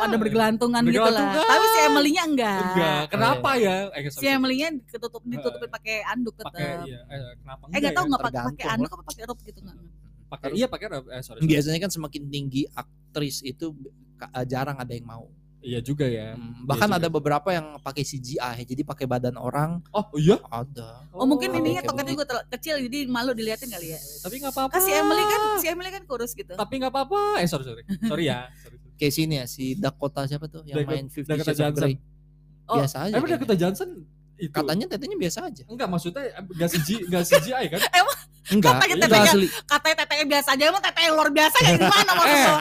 Pada 0.00 0.16
bergelantungan, 0.16 0.82
gitu 0.84 0.98
lah. 0.98 1.10
Bergelantungan. 1.10 1.48
Tapi 1.48 1.66
si 1.66 1.78
Emily-nya 1.82 2.22
enggak. 2.24 2.58
enggak 2.64 3.00
kenapa 3.08 3.50
ya 3.54 3.76
eh, 3.90 4.02
Si 4.08 4.26
Emily-nya 4.26 4.68
ketutup 4.84 5.22
ditutupin 5.22 5.68
pakai 5.68 5.96
anduk 6.06 6.34
tetap. 6.34 6.50
pakai 6.50 6.86
iya 6.86 7.00
eh, 7.04 7.34
kenapa 7.36 7.62
Eh 7.64 7.68
enggak 7.74 7.92
tahu 7.92 8.00
ya? 8.00 8.06
enggak 8.06 8.20
pakai 8.20 8.38
pakai 8.38 8.48
Tergantung 8.56 8.72
anduk 8.74 8.90
apa 8.90 9.02
pakai 9.04 9.22
rope 9.24 9.42
gitu 9.42 9.58
enggak. 9.60 9.76
pakai 10.28 10.46
iya 10.52 10.66
pakai 10.66 10.86
eh 10.86 10.98
sorry, 11.18 11.38
sorry. 11.40 11.40
Biasanya 11.46 11.78
kan 11.80 11.90
semakin 11.90 12.22
tinggi 12.26 12.62
aktris 12.70 13.36
itu 13.42 13.66
eh, 14.20 14.44
jarang 14.44 14.76
ada 14.76 14.90
yang 14.90 15.04
mau. 15.04 15.26
iya 15.58 15.80
juga 15.80 16.06
ya 16.06 16.32
Hmm, 16.32 16.62
Bahkan 16.62 16.86
Iya 16.86 16.94
juga. 16.94 17.02
ada 17.02 17.08
beberapa 17.10 17.48
yang 17.50 17.66
pakai 17.78 18.02
CGI, 18.02 18.62
jadi 18.62 18.82
pakai 18.84 19.04
badan 19.04 19.34
orang 19.34 19.82
oh 19.90 20.06
iya 20.14 20.38
ada. 20.48 21.02
Oh, 21.10 21.26
mungkin 21.26 21.50
ada 21.50 21.58
ininya 21.58 21.82
toketnya 21.82 22.14
juga 22.14 22.26
tel- 22.26 22.46
kecil 22.48 22.78
jadi 22.80 22.98
malu 23.06 23.32
diliatin 23.32 23.66
kali 23.66 23.90
ya. 23.90 23.98
tapi 24.22 24.38
nggak 24.38 24.54
apa-apa 24.54 24.70
Kan 24.70 24.80
si 24.80 24.90
Emily 24.92 25.18
kan 25.24 25.40
si 25.58 25.66
Emily 25.66 25.90
kan 25.90 26.02
kurus 26.04 26.30
gitu. 26.32 26.54
tapi 26.54 26.78
nggak 26.78 26.88
apa-apa 26.88 27.42
eh 27.42 27.46
sorry 27.46 27.64
sorry 27.64 27.82
sorry 28.00 28.24
ya 28.24 28.46
sorry. 28.56 28.78
Kayak 28.98 29.14
sini 29.14 29.34
ya 29.36 29.44
si 29.44 29.64
Dakota 29.74 30.26
siapa 30.26 30.46
tuh 30.46 30.62
yang 30.62 30.76
Dakota- 30.76 30.90
main 30.92 31.06
Fifty 31.06 31.28
Dakota 31.28 31.44
Shades 31.46 31.54
of 31.54 31.64
Johnson. 31.64 31.86
Grey. 31.86 31.94
Oh, 32.66 32.76
Biasa 32.76 32.96
aja. 33.00 33.14
emang. 33.14 33.30
Dakota 33.30 33.54
Johnson 33.54 33.88
itu 34.36 34.52
Katanya 34.52 34.86
tetenya 34.86 35.16
biasa 35.16 35.38
aja. 35.44 35.62
enggak 35.64 35.88
maksudnya 35.88 36.22
enggak 36.36 36.68
CG 36.68 36.88
enggak 37.02 37.22
CGI 37.24 37.64
kan 37.68 37.80
Enggak, 38.48 38.80
Katanya 38.80 38.96
tetenya- 39.04 39.28
asli. 39.28 39.46
Katanya 39.62 39.96
tetenya 39.98 40.24
biasa 40.26 40.48
aja 40.50 40.64
emang 40.64 40.80
tetenya 40.80 41.10
luar 41.10 41.28
biasa 41.28 41.56
kayak 41.58 41.78
gimana 41.80 42.10
maksud 42.12 42.38
Eh. 42.38 42.56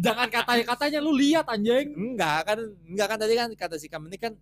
jangan 0.00 0.28
katanya 0.28 0.64
katanya 0.66 0.98
lu 0.98 1.12
lihat 1.12 1.46
anjing 1.46 1.86
Enggak 1.92 2.38
kan, 2.44 2.58
enggak 2.84 3.06
kan 3.06 3.16
tadi 3.16 3.34
kan 3.34 3.48
kata 3.54 3.76
si 3.76 3.86
Kam 3.86 4.04
ini 4.04 4.16
kan 4.16 4.32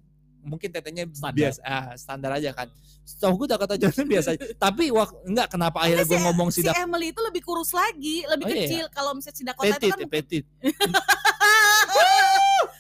mungkin 0.41 0.69
tetenya 0.69 1.05
Standar. 1.09 1.35
biasa 1.35 1.61
ah, 1.61 1.93
standar 1.95 2.31
aja 2.35 2.51
kan. 2.53 2.69
Setahu 3.03 3.41
gue 3.41 3.49
Dakota 3.49 3.75
Johnson 3.75 4.05
biasa 4.05 4.29
aja. 4.33 4.45
Tapi 4.65 4.89
wak, 4.89 5.11
enggak 5.25 5.49
kenapa 5.49 5.81
akhirnya 5.81 6.05
gue 6.05 6.21
ngomong 6.21 6.49
si 6.49 6.61
si 6.61 6.67
Dakota 6.67 6.83
Emily 6.83 7.09
itu 7.09 7.21
lebih 7.21 7.43
kurus 7.43 7.73
lagi, 7.73 8.23
lebih 8.25 8.45
Oh, 8.45 8.51
iya. 8.51 8.61
kecil. 8.65 8.85
Kalau 8.89 9.11
misalnya 9.13 9.35
si 9.35 9.45
Dakota 9.45 9.67
itu 9.67 9.77
petit, 9.77 9.91
kan 9.91 10.09
petit. 10.15 10.45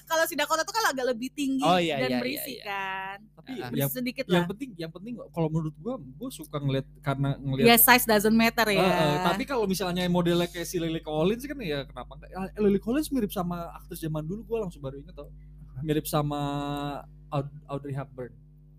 kalau 0.04 0.24
si 0.24 0.34
Dakota 0.34 0.64
itu 0.64 0.72
kan 0.72 0.84
agak 0.88 1.06
lebih 1.06 1.28
tinggi 1.30 1.60
Oh, 1.60 1.76
iya, 1.76 2.00
dan 2.00 2.10
iya, 2.10 2.18
berisi 2.18 2.52
iya, 2.54 2.60
iya. 2.60 2.64
kan. 2.64 3.18
tapi 3.36 3.50
Ah. 3.54 3.68
yang 3.72 3.88
sedikit 3.88 4.24
yang 4.26 4.44
lah. 4.44 4.48
penting 4.48 4.70
yang 4.74 4.88
penting 4.88 5.12
kalau 5.30 5.48
menurut 5.48 5.72
gua 5.76 5.96
gua 6.16 6.28
suka 6.28 6.56
ngeliat 6.56 6.84
karena 6.98 7.32
Ya 7.32 7.40
ngeliat 7.40 7.80
size 7.82 8.04
doesn't 8.04 8.32
matter 8.32 8.68
ya. 8.68 8.80
Eh, 8.80 8.88
eh, 8.88 9.16
tapi 9.22 9.44
kalau 9.44 9.64
misalnya 9.64 10.04
modelnya 10.06 10.44
kayak 10.44 10.64
si 10.64 10.76
Lily 10.76 11.00
Collins 11.00 11.44
kan 11.44 11.56
ya 11.58 11.84
kenapa 11.84 12.12
enggak 12.14 12.30
Ah, 12.34 12.48
Lily 12.58 12.76
Collins 12.78 13.08
mirip 13.08 13.28
sama 13.28 13.68
aktris 13.74 14.00
zaman 14.00 14.20
dulu 14.22 14.44
gua 14.46 14.58
langsung 14.64 14.80
baru 14.80 14.96
inget 14.96 15.12
tau 15.12 15.28
mirip 15.78 16.04
sama 16.04 16.40
Audrey 17.68 17.94
Hepburn. 17.94 18.32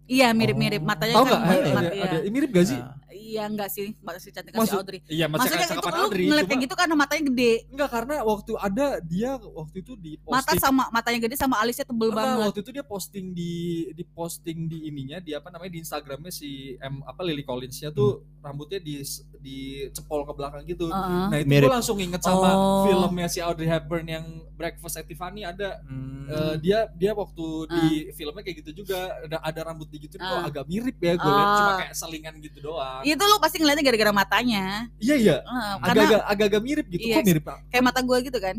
Iya 0.10 0.34
mirip-mirip. 0.34 0.82
Oh. 0.82 0.88
matanya 0.90 1.14
tau 1.14 1.26
kan 1.26 1.38
nggak? 1.38 1.44
ada, 1.46 1.70
ada, 1.70 1.90
iya. 1.94 2.04
ada- 2.10 2.32
mirip 2.34 2.50
gak 2.50 2.66
sih? 2.66 2.80
Nah, 2.82 2.98
Iya 3.30 3.44
enggak 3.46 3.70
sih, 3.70 3.94
masih 4.00 4.32
cantik 4.32 4.52
si 4.52 4.58
Maksud- 4.58 4.80
Audrey. 4.80 5.00
iya 5.08 5.26
masih 5.26 5.38
Maksudnya 5.46 5.54
kayak 5.56 5.70
itu 5.70 5.78
cakapan 5.78 5.94
lu 5.94 6.02
Audrey 6.02 6.24
ngeliat 6.24 6.40
cuma 6.40 6.50
kayak 6.50 6.64
gitu 6.66 6.76
karena 6.76 6.96
matanya 6.96 7.24
gede. 7.26 7.54
enggak 7.70 7.90
karena 7.90 8.16
waktu 8.24 8.52
ada 8.60 8.86
dia 9.02 9.32
waktu 9.38 9.76
itu 9.80 9.94
di 9.96 10.12
Mata 10.20 10.30
posting 10.42 10.60
sama 10.60 10.84
matanya 10.90 11.20
gede 11.22 11.36
sama 11.36 11.56
alisnya 11.58 11.86
tebel 11.86 12.10
Enggak, 12.10 12.18
banget. 12.20 12.46
waktu 12.48 12.60
itu 12.60 12.72
dia 12.72 12.84
posting 12.84 13.26
di 13.32 13.54
di 13.92 14.04
posting 14.04 14.58
di 14.66 14.78
ininya 14.86 15.18
di 15.18 15.32
apa 15.32 15.48
namanya 15.48 15.72
di 15.72 15.80
Instagramnya 15.80 16.32
si 16.32 16.50
M 16.76 17.04
apa 17.04 17.22
Lily 17.22 17.44
Collinsnya 17.44 17.90
tuh 17.92 18.10
rambutnya 18.40 18.80
di 18.80 19.04
di 19.38 19.58
cepol 19.90 20.24
ke 20.24 20.34
belakang 20.34 20.64
gitu. 20.66 20.88
Heeh. 20.88 21.26
Nah 21.28 21.38
itu 21.38 21.48
gue 21.60 21.70
langsung 21.72 21.98
inget 21.98 22.20
sama 22.20 22.50
Oh. 22.50 22.84
filmnya 22.84 23.28
si 23.28 23.40
Audrey 23.40 23.68
Hepburn 23.68 24.06
yang 24.06 24.26
Breakfast 24.52 24.96
at 24.96 25.06
Tiffany 25.06 25.44
ada 25.44 25.78
hmm, 25.82 26.18
Eh, 26.30 26.56
dia 26.62 26.86
dia 26.94 27.10
waktu 27.12 27.42
di 27.68 27.84
filmnya 28.12 28.40
kayak 28.40 28.62
gitu 28.62 28.80
juga 28.80 28.96
ada 29.20 29.42
ada 29.42 29.62
rambut 29.64 29.90
digituin 29.90 30.22
kok 30.22 30.30
Ah. 30.32 30.46
agak 30.46 30.62
mirip 30.64 30.94
ya 30.96 31.14
gue 31.16 31.26
liat 31.28 31.50
cuma 31.52 31.66
Ah. 31.68 31.78
kayak 31.80 31.94
selingan 31.96 32.36
gitu 32.38 32.58
doang. 32.62 33.02
Itu 33.20 33.24
lu 33.26 33.36
pasti 33.38 33.60
ngeliatnya 33.60 33.84
gara-gara 33.84 34.14
matanya. 34.16 34.88
Iya 34.96 35.16
iya 35.20 35.36
agak-agak 35.78 36.22
agak-agak 36.24 36.62
mirip 36.64 36.86
gitu 36.88 37.04
Iya, 37.04 37.20
kok 37.20 37.28
mirip 37.28 37.44
Pak? 37.44 37.58
kayak 37.68 37.84
mata 37.84 38.00
gua 38.00 38.18
gitu 38.20 38.40
kan. 38.40 38.56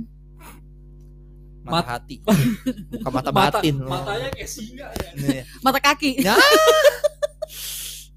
mata 1.60 1.72
mat- 1.76 1.88
hati. 1.90 2.16
Bukan 2.92 3.08
mata 3.10 3.30
batin. 3.30 3.76
loh. 3.78 3.88
matanya 3.90 4.28
kayak 4.30 4.50
singa 4.50 4.86
ya. 4.90 5.10
Nih, 5.14 5.40
Mata 5.60 5.78
kaki. 5.78 6.10
Ya. 6.28 6.36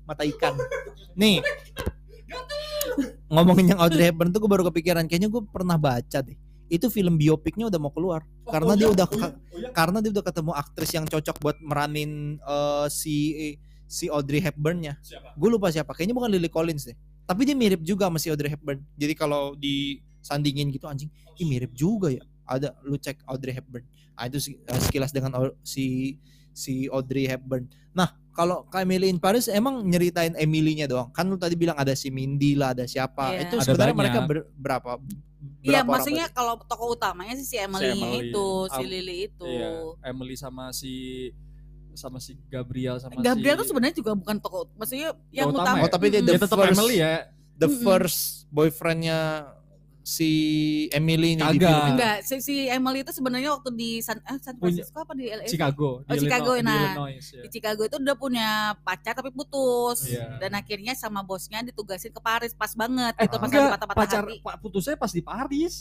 mata 0.04 0.24
ikan. 0.26 0.54
Nih. 1.14 1.40
Ngomongin 3.28 3.72
yang 3.72 3.80
Audrey 3.80 4.06
Hepburn 4.06 4.30
tuh 4.30 4.40
gue 4.40 4.52
baru 4.52 4.68
kepikiran 4.68 5.08
kayaknya 5.08 5.28
gue 5.28 5.44
pernah 5.46 5.76
baca 5.76 6.20
deh. 6.20 6.36
Itu 6.68 6.88
film 6.88 7.16
biopiknya 7.16 7.68
udah 7.68 7.80
mau 7.80 7.90
keluar 7.90 8.24
karena 8.46 8.74
Oh, 8.74 8.78
dia 8.78 8.88
iya? 8.88 8.94
udah 8.94 9.06
Oh, 9.06 9.16
iya? 9.16 9.28
Oh, 9.28 9.32
iya? 9.54 9.70
karena 9.72 9.98
dia 10.00 10.12
udah 10.12 10.24
ketemu 10.24 10.52
aktris 10.54 10.92
yang 10.92 11.06
cocok 11.06 11.36
buat 11.40 11.58
meranin 11.60 12.12
eh, 12.38 12.86
si 12.90 13.16
si 13.86 14.08
Audrey 14.08 14.40
Hepburn-nya. 14.40 14.98
Siapa? 15.00 15.34
Gue 15.34 15.50
lupa 15.50 15.70
siapa. 15.70 15.94
Kayaknya 15.94 16.16
bukan 16.16 16.30
Lily 16.30 16.50
Collins 16.50 16.84
deh. 16.86 16.98
Tapi 17.24 17.42
dia 17.44 17.56
mirip 17.56 17.80
juga 17.80 18.08
sama 18.08 18.18
si 18.18 18.28
Audrey 18.28 18.50
Hepburn. 18.50 18.84
Jadi 18.94 19.14
kalau 19.14 19.56
disandingin 19.56 20.70
gitu 20.70 20.86
anjing, 20.86 21.08
ih 21.36 21.46
mirip 21.46 21.72
juga 21.72 22.10
ya. 22.10 22.24
Ada 22.44 22.76
lu 22.82 22.96
cek 22.96 23.24
Audrey 23.24 23.52
Hepburn. 23.52 23.84
Ah 24.14 24.28
itu 24.28 24.38
si- 24.38 24.60
eh, 24.60 24.80
sekilas 24.80 25.10
dengan 25.10 25.32
si 25.62 26.18
si 26.52 26.86
Audrey 26.88 27.26
Hepburn. 27.26 27.66
Nah, 27.92 28.12
kalau 28.30 28.66
Emily 28.72 29.08
in 29.08 29.18
Paris 29.18 29.48
emang 29.48 29.82
nyeritain 29.82 30.36
Emily-nya 30.36 30.86
doang. 30.86 31.10
Kan 31.10 31.26
lu 31.26 31.38
tadi 31.38 31.54
bilang 31.54 31.78
ada 31.78 31.94
si 31.94 32.10
Mindy 32.10 32.54
lah, 32.54 32.74
ada 32.74 32.84
siapa. 32.84 33.32
Iya. 33.32 33.40
Itu 33.48 33.56
sebenarnya 33.62 33.96
mereka 33.96 34.20
ber- 34.22 34.50
berapa? 34.54 35.00
Iya, 35.60 35.84
maksudnya 35.84 36.28
kalau 36.30 36.60
tokoh 36.62 36.94
utamanya 36.94 37.36
sih 37.36 37.46
si 37.46 37.58
Emily, 37.58 37.96
Emily. 37.96 38.30
itu, 38.30 38.46
si 38.68 38.80
Am- 38.80 38.90
Lily 38.90 39.16
itu. 39.28 39.48
Iya, 39.48 39.70
Emily 40.04 40.36
sama 40.36 40.72
si 40.72 41.32
sama 41.96 42.18
si 42.18 42.36
Gabriel 42.46 42.98
sama 42.98 43.18
Gabriel 43.18 43.56
si 43.56 43.60
tuh 43.60 43.68
sebenarnya 43.68 43.96
juga 43.96 44.12
bukan 44.14 44.38
tokoh, 44.38 44.68
maksudnya 44.74 45.12
yang 45.30 45.50
utama 45.50 45.64
utama. 45.64 45.78
ya? 45.78 45.84
Oh, 45.84 45.90
tapi 45.90 46.06
dia 46.08 46.20
Mm-mm. 46.20 46.28
the 46.28 46.34
ya 46.34 46.42
tetap 46.42 46.58
first- 46.58 46.74
Emily 46.74 46.96
ya. 46.98 47.14
the 47.56 47.68
Mm-mm. 47.68 47.82
first 47.82 48.20
boyfriendnya 48.50 49.20
si 50.02 50.30
Emily 50.90 51.32
ini 51.32 51.40
di 51.40 51.56
Kagak. 51.56 51.64
film 51.64 51.80
itu. 51.80 51.92
Enggak, 51.94 52.18
si, 52.22 52.34
si 52.42 52.56
Emily 52.66 53.00
itu 53.00 53.12
sebenarnya 53.12 53.50
waktu 53.52 53.70
di 53.72 53.90
San, 53.98 54.20
eh, 54.20 54.36
San 54.38 54.56
Francisco 54.58 55.00
apa 55.00 55.14
di 55.14 55.26
LA? 55.26 55.48
Chicago 55.48 56.04
Oh, 56.04 56.14
Chicago, 56.14 56.52
Illinois, 56.52 56.60
di 56.60 56.68
nah. 56.68 56.84
Illinois, 56.84 57.24
ya. 57.24 57.40
Di 57.40 57.50
Chicago 57.50 57.82
itu 57.82 57.96
udah 57.98 58.16
punya 58.18 58.48
pacar 58.82 59.14
tapi 59.14 59.32
putus. 59.32 60.04
Iya. 60.06 60.40
Dan 60.40 60.52
akhirnya 60.54 60.92
sama 60.92 61.22
bosnya 61.22 61.64
ditugasin 61.64 62.12
ke 62.12 62.20
Paris 62.20 62.52
pas 62.52 62.74
banget 62.74 63.16
Eh, 63.16 63.24
gitu 63.24 63.38
pas 63.38 63.48
enggak, 63.48 63.62
lagi 63.62 63.74
patah-patah 63.74 64.00
pacar 64.02 64.24
hati. 64.28 64.38
putusnya 64.60 64.96
pas 64.96 65.08
di 65.10 65.22
Paris. 65.22 65.74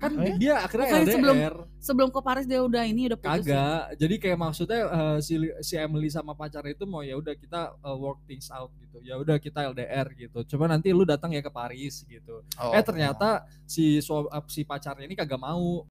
Kan 0.00 0.16
Oh 0.16 0.24
ya? 0.24 0.34
dia 0.34 0.54
akhirnya 0.58 0.86
Bukan, 0.88 1.02
LDR. 1.04 1.12
sebelum- 1.12 1.38
Sebelum 1.80 2.08
ke 2.08 2.20
Paris 2.20 2.44
dia 2.44 2.60
udah 2.60 2.82
ini 2.84 3.08
udah 3.08 3.16
putus. 3.16 3.44
Kagak. 3.44 3.82
Jadi 3.96 4.14
kayak 4.16 4.38
maksudnya 4.38 4.80
eh, 4.82 5.18
si 5.20 5.34
si 5.60 5.74
Emily 5.76 6.08
sama 6.08 6.32
pacar 6.32 6.64
itu 6.66 6.84
mau 6.84 7.00
ya 7.00 7.16
udah 7.16 7.32
kita 7.32 7.72
eh, 7.74 7.96
work 7.96 8.24
things 8.24 8.48
out 8.48 8.72
gitu. 8.76 9.00
Ya 9.00 9.14
udah 9.14 9.36
kita 9.36 9.64
LDR 9.66 10.08
gitu. 10.14 10.40
Coba 10.46 10.68
nanti 10.68 10.88
lu 10.88 11.04
datang 11.04 11.30
ya 11.30 11.40
ke 11.40 11.48
Paris 11.48 12.00
gitu. 12.02 12.40
Oh. 12.56 12.72
Eh 12.72 12.80
ternyata 12.80 13.44
si 13.62 14.00
su- 14.00 14.24
eh, 14.26 14.44
si 14.46 14.60
pacarnya 14.62 15.04
ini 15.04 15.12
kagak 15.14 15.36
mau. 15.36 15.84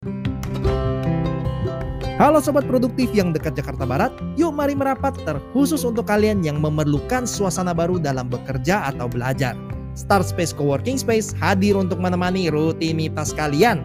Halo 2.18 2.38
sobat 2.38 2.66
produktif 2.66 3.10
yang 3.12 3.32
dekat 3.32 3.56
Jakarta 3.56 3.86
Barat, 3.86 4.12
yuk 4.36 4.52
mari 4.52 4.76
merapat 4.76 5.16
terkhusus 5.24 5.82
untuk 5.82 6.04
kalian 6.04 6.44
yang 6.44 6.60
memerlukan 6.60 7.24
suasana 7.24 7.72
baru 7.72 7.96
dalam 7.96 8.28
bekerja 8.28 8.84
atau 8.86 9.08
belajar. 9.08 9.56
Star 9.96 10.20
Space 10.22 10.52
Coworking 10.52 10.96
Space 10.96 11.32
hadir 11.34 11.74
untuk 11.74 11.98
menemani 11.98 12.48
rutinitas 12.48 13.32
kalian. 13.32 13.84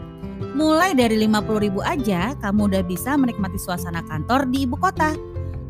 Mulai 0.55 0.95
dari 0.95 1.19
50.000 1.19 1.83
aja, 1.83 2.39
kamu 2.39 2.71
udah 2.71 2.83
bisa 2.87 3.19
menikmati 3.19 3.59
suasana 3.59 4.07
kantor 4.07 4.47
di 4.55 4.63
ibu 4.63 4.79
kota. 4.79 5.11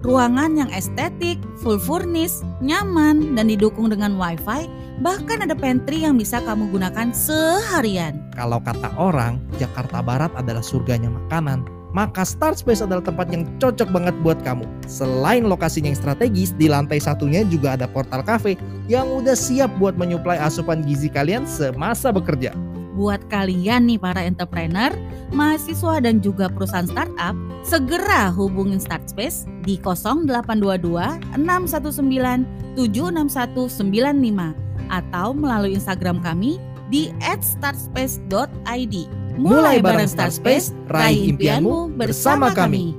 Ruangan 0.04 0.60
yang 0.60 0.68
estetik, 0.76 1.40
full 1.64 1.80
furnish, 1.80 2.44
nyaman, 2.60 3.32
dan 3.32 3.48
didukung 3.48 3.88
dengan 3.88 4.20
wifi, 4.20 4.68
bahkan 5.00 5.40
ada 5.40 5.56
pantry 5.56 6.04
yang 6.04 6.20
bisa 6.20 6.44
kamu 6.44 6.68
gunakan 6.68 7.16
seharian. 7.16 8.20
Kalau 8.36 8.60
kata 8.60 8.92
orang, 9.00 9.40
Jakarta 9.56 10.04
Barat 10.04 10.28
adalah 10.36 10.60
surganya 10.60 11.08
makanan, 11.08 11.64
maka 11.96 12.20
Star 12.20 12.52
Space 12.52 12.84
adalah 12.84 13.00
tempat 13.00 13.32
yang 13.32 13.48
cocok 13.56 13.88
banget 13.88 14.12
buat 14.20 14.36
kamu. 14.44 14.68
Selain 14.84 15.48
lokasinya 15.48 15.88
yang 15.88 15.96
strategis, 15.96 16.52
di 16.52 16.68
lantai 16.68 17.00
satunya 17.00 17.40
juga 17.48 17.72
ada 17.72 17.88
portal 17.88 18.20
cafe 18.20 18.60
yang 18.84 19.08
udah 19.08 19.32
siap 19.32 19.72
buat 19.80 19.96
menyuplai 19.96 20.36
asupan 20.36 20.84
gizi 20.84 21.08
kalian 21.08 21.48
semasa 21.48 22.12
bekerja. 22.12 22.52
Buat 22.94 23.26
kalian 23.26 23.90
nih 23.90 23.98
para 23.98 24.22
entrepreneur, 24.22 24.94
mahasiswa 25.34 25.98
dan 25.98 26.22
juga 26.22 26.46
perusahaan 26.46 26.86
startup, 26.86 27.34
segera 27.66 28.30
hubungin 28.30 28.78
Startspace 28.78 29.50
di 29.66 29.74
0822 29.82 31.34
619 31.34 32.46
76195 32.78 34.54
atau 34.94 35.34
melalui 35.34 35.74
Instagram 35.74 36.22
kami 36.22 36.62
di 36.92 37.10
@startspace.id. 37.18 38.94
Mulai 39.34 39.82
bareng 39.82 40.06
Startspace, 40.06 40.70
raih 40.86 41.34
impianmu 41.34 41.98
bersama 41.98 42.54
kami. 42.54 42.94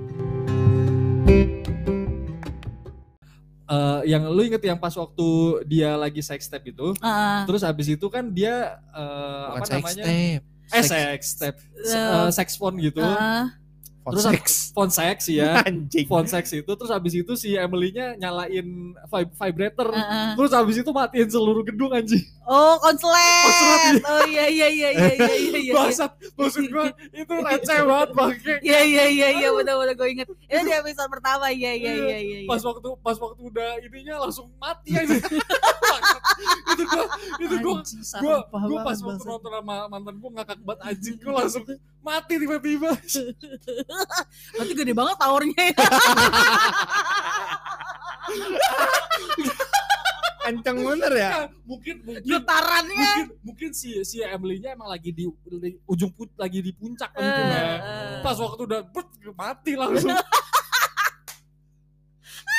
Eh, 3.65 4.01
yang 4.05 4.29
lu 4.29 4.41
inget 4.41 4.62
yang 4.62 4.77
pas 4.77 4.93
waktu 4.93 5.27
dia 5.65 5.98
lagi 5.98 6.22
sex 6.22 6.45
step 6.45 6.62
itu, 6.63 6.93
Uh, 6.95 7.41
terus 7.45 7.62
habis 7.62 7.89
itu 7.89 8.05
kan 8.07 8.29
dia 8.29 8.77
eh, 8.93 9.45
Bukan 9.50 9.57
apa 9.57 9.65
sex 9.65 9.81
namanya? 9.81 10.03
step. 10.05 10.41
Eh 10.67 10.84
sex 10.84 11.19
step, 11.34 11.55
Eh, 11.75 11.98
Eh, 11.98 12.29
sex 12.29 12.48
phone 12.55 12.77
gitu. 12.77 13.01
uh, 13.01 13.50
Phone 14.05 14.21
terus 14.21 14.25
sex. 14.29 14.45
phone 14.69 14.91
sex 14.93 15.17
ya. 15.33 15.65
Anjing. 15.65 16.05
phone 16.05 16.29
sex 16.29 16.53
itu 16.53 16.71
terus 16.77 16.93
habis 16.93 17.17
itu 17.17 17.33
si 17.33 17.57
Emily-nya 17.57 18.13
nyalain 18.21 18.93
vib- 18.93 19.33
vibrator. 19.33 19.89
uh, 19.89 19.97
uh. 19.97 20.29
Terus 20.38 20.51
habis 20.53 20.77
itu 20.77 20.91
matiin 20.93 21.25
seluruh 21.25 21.65
gedung 21.65 21.89
anjing. 21.89 22.21
Oh, 22.45 22.77
konslet. 22.77 23.17
Konslet, 23.17 23.81
iya. 23.97 24.05
Oh 24.05 24.21
iya 24.29 24.45
iya 24.45 24.67
iya 24.69 24.89
iya 24.93 25.09
iya 25.17 25.33
iya. 25.33 25.57
iya. 25.57 25.74
Bangsat, 25.74 26.13
maksud 26.38 26.69
gua 26.69 26.93
itu 27.09 27.33
receh 27.33 27.79
banget 27.81 28.09
bangke. 28.13 28.53
Iya 28.62 28.79
iya 28.85 29.05
iya 29.09 29.27
iya 29.41 29.50
benar 29.50 29.74
benar 29.81 29.93
gue 29.97 30.07
inget. 30.13 30.27
Itu 30.29 30.62
di 30.62 30.74
episode 30.77 31.09
pertama. 31.09 31.50
Iya 31.50 31.74
iya 31.74 31.93
iya 31.97 32.17
iya. 32.21 32.38
iya. 32.45 32.47
Pas 32.47 32.62
waktu 32.62 32.89
pas 33.01 33.17
waktu 33.17 33.41
udah 33.41 33.69
ininya 33.81 34.21
langsung 34.21 34.53
mati 34.62 34.93
aja. 34.93 35.17
Bangsat. 35.17 36.21
itu 36.75 36.83
gua 36.85 37.05
itu 37.41 37.55
gua 37.63 37.74
Anjing, 37.81 38.00
gua 38.21 38.38
gua 38.51 38.79
pas 38.85 38.97
waktu 39.01 39.24
nonton 39.25 39.50
sama 39.50 39.75
mantan 39.89 40.15
gua 40.21 40.29
ngakak 40.38 40.59
banget 40.62 40.79
anjing 40.85 41.15
gua 41.25 41.33
langsung 41.41 41.63
mati 42.05 42.33
tiba-tiba. 42.38 42.89
Berarti 44.57 44.73
gede 44.73 44.93
banget 44.93 45.15
powernya 45.19 45.63
ya. 45.71 45.75
Kenceng 50.45 50.77
bener 50.77 51.09
ya. 51.17 51.29
Ya, 51.33 51.49
mungkin 51.65 52.05
mungkin 52.05 52.21
Getarannya. 52.21 52.93
mungkin 52.93 53.27
mungkin 53.41 53.69
si 53.73 54.05
si 54.05 54.21
Emily-nya 54.21 54.77
emang 54.77 54.93
lagi 54.93 55.09
di, 55.09 55.25
di 55.25 55.71
ujung 55.89 56.13
pun 56.13 56.29
lagi 56.37 56.61
di 56.61 56.69
puncak 56.69 57.09
kan 57.17 57.21
mungkin 57.25 57.45
ya. 57.49 57.57
Eh. 57.57 58.21
Pas 58.21 58.37
waktu 58.37 58.61
udah 58.61 58.81
bet, 58.85 59.07
mati 59.33 59.73
langsung. 59.73 60.13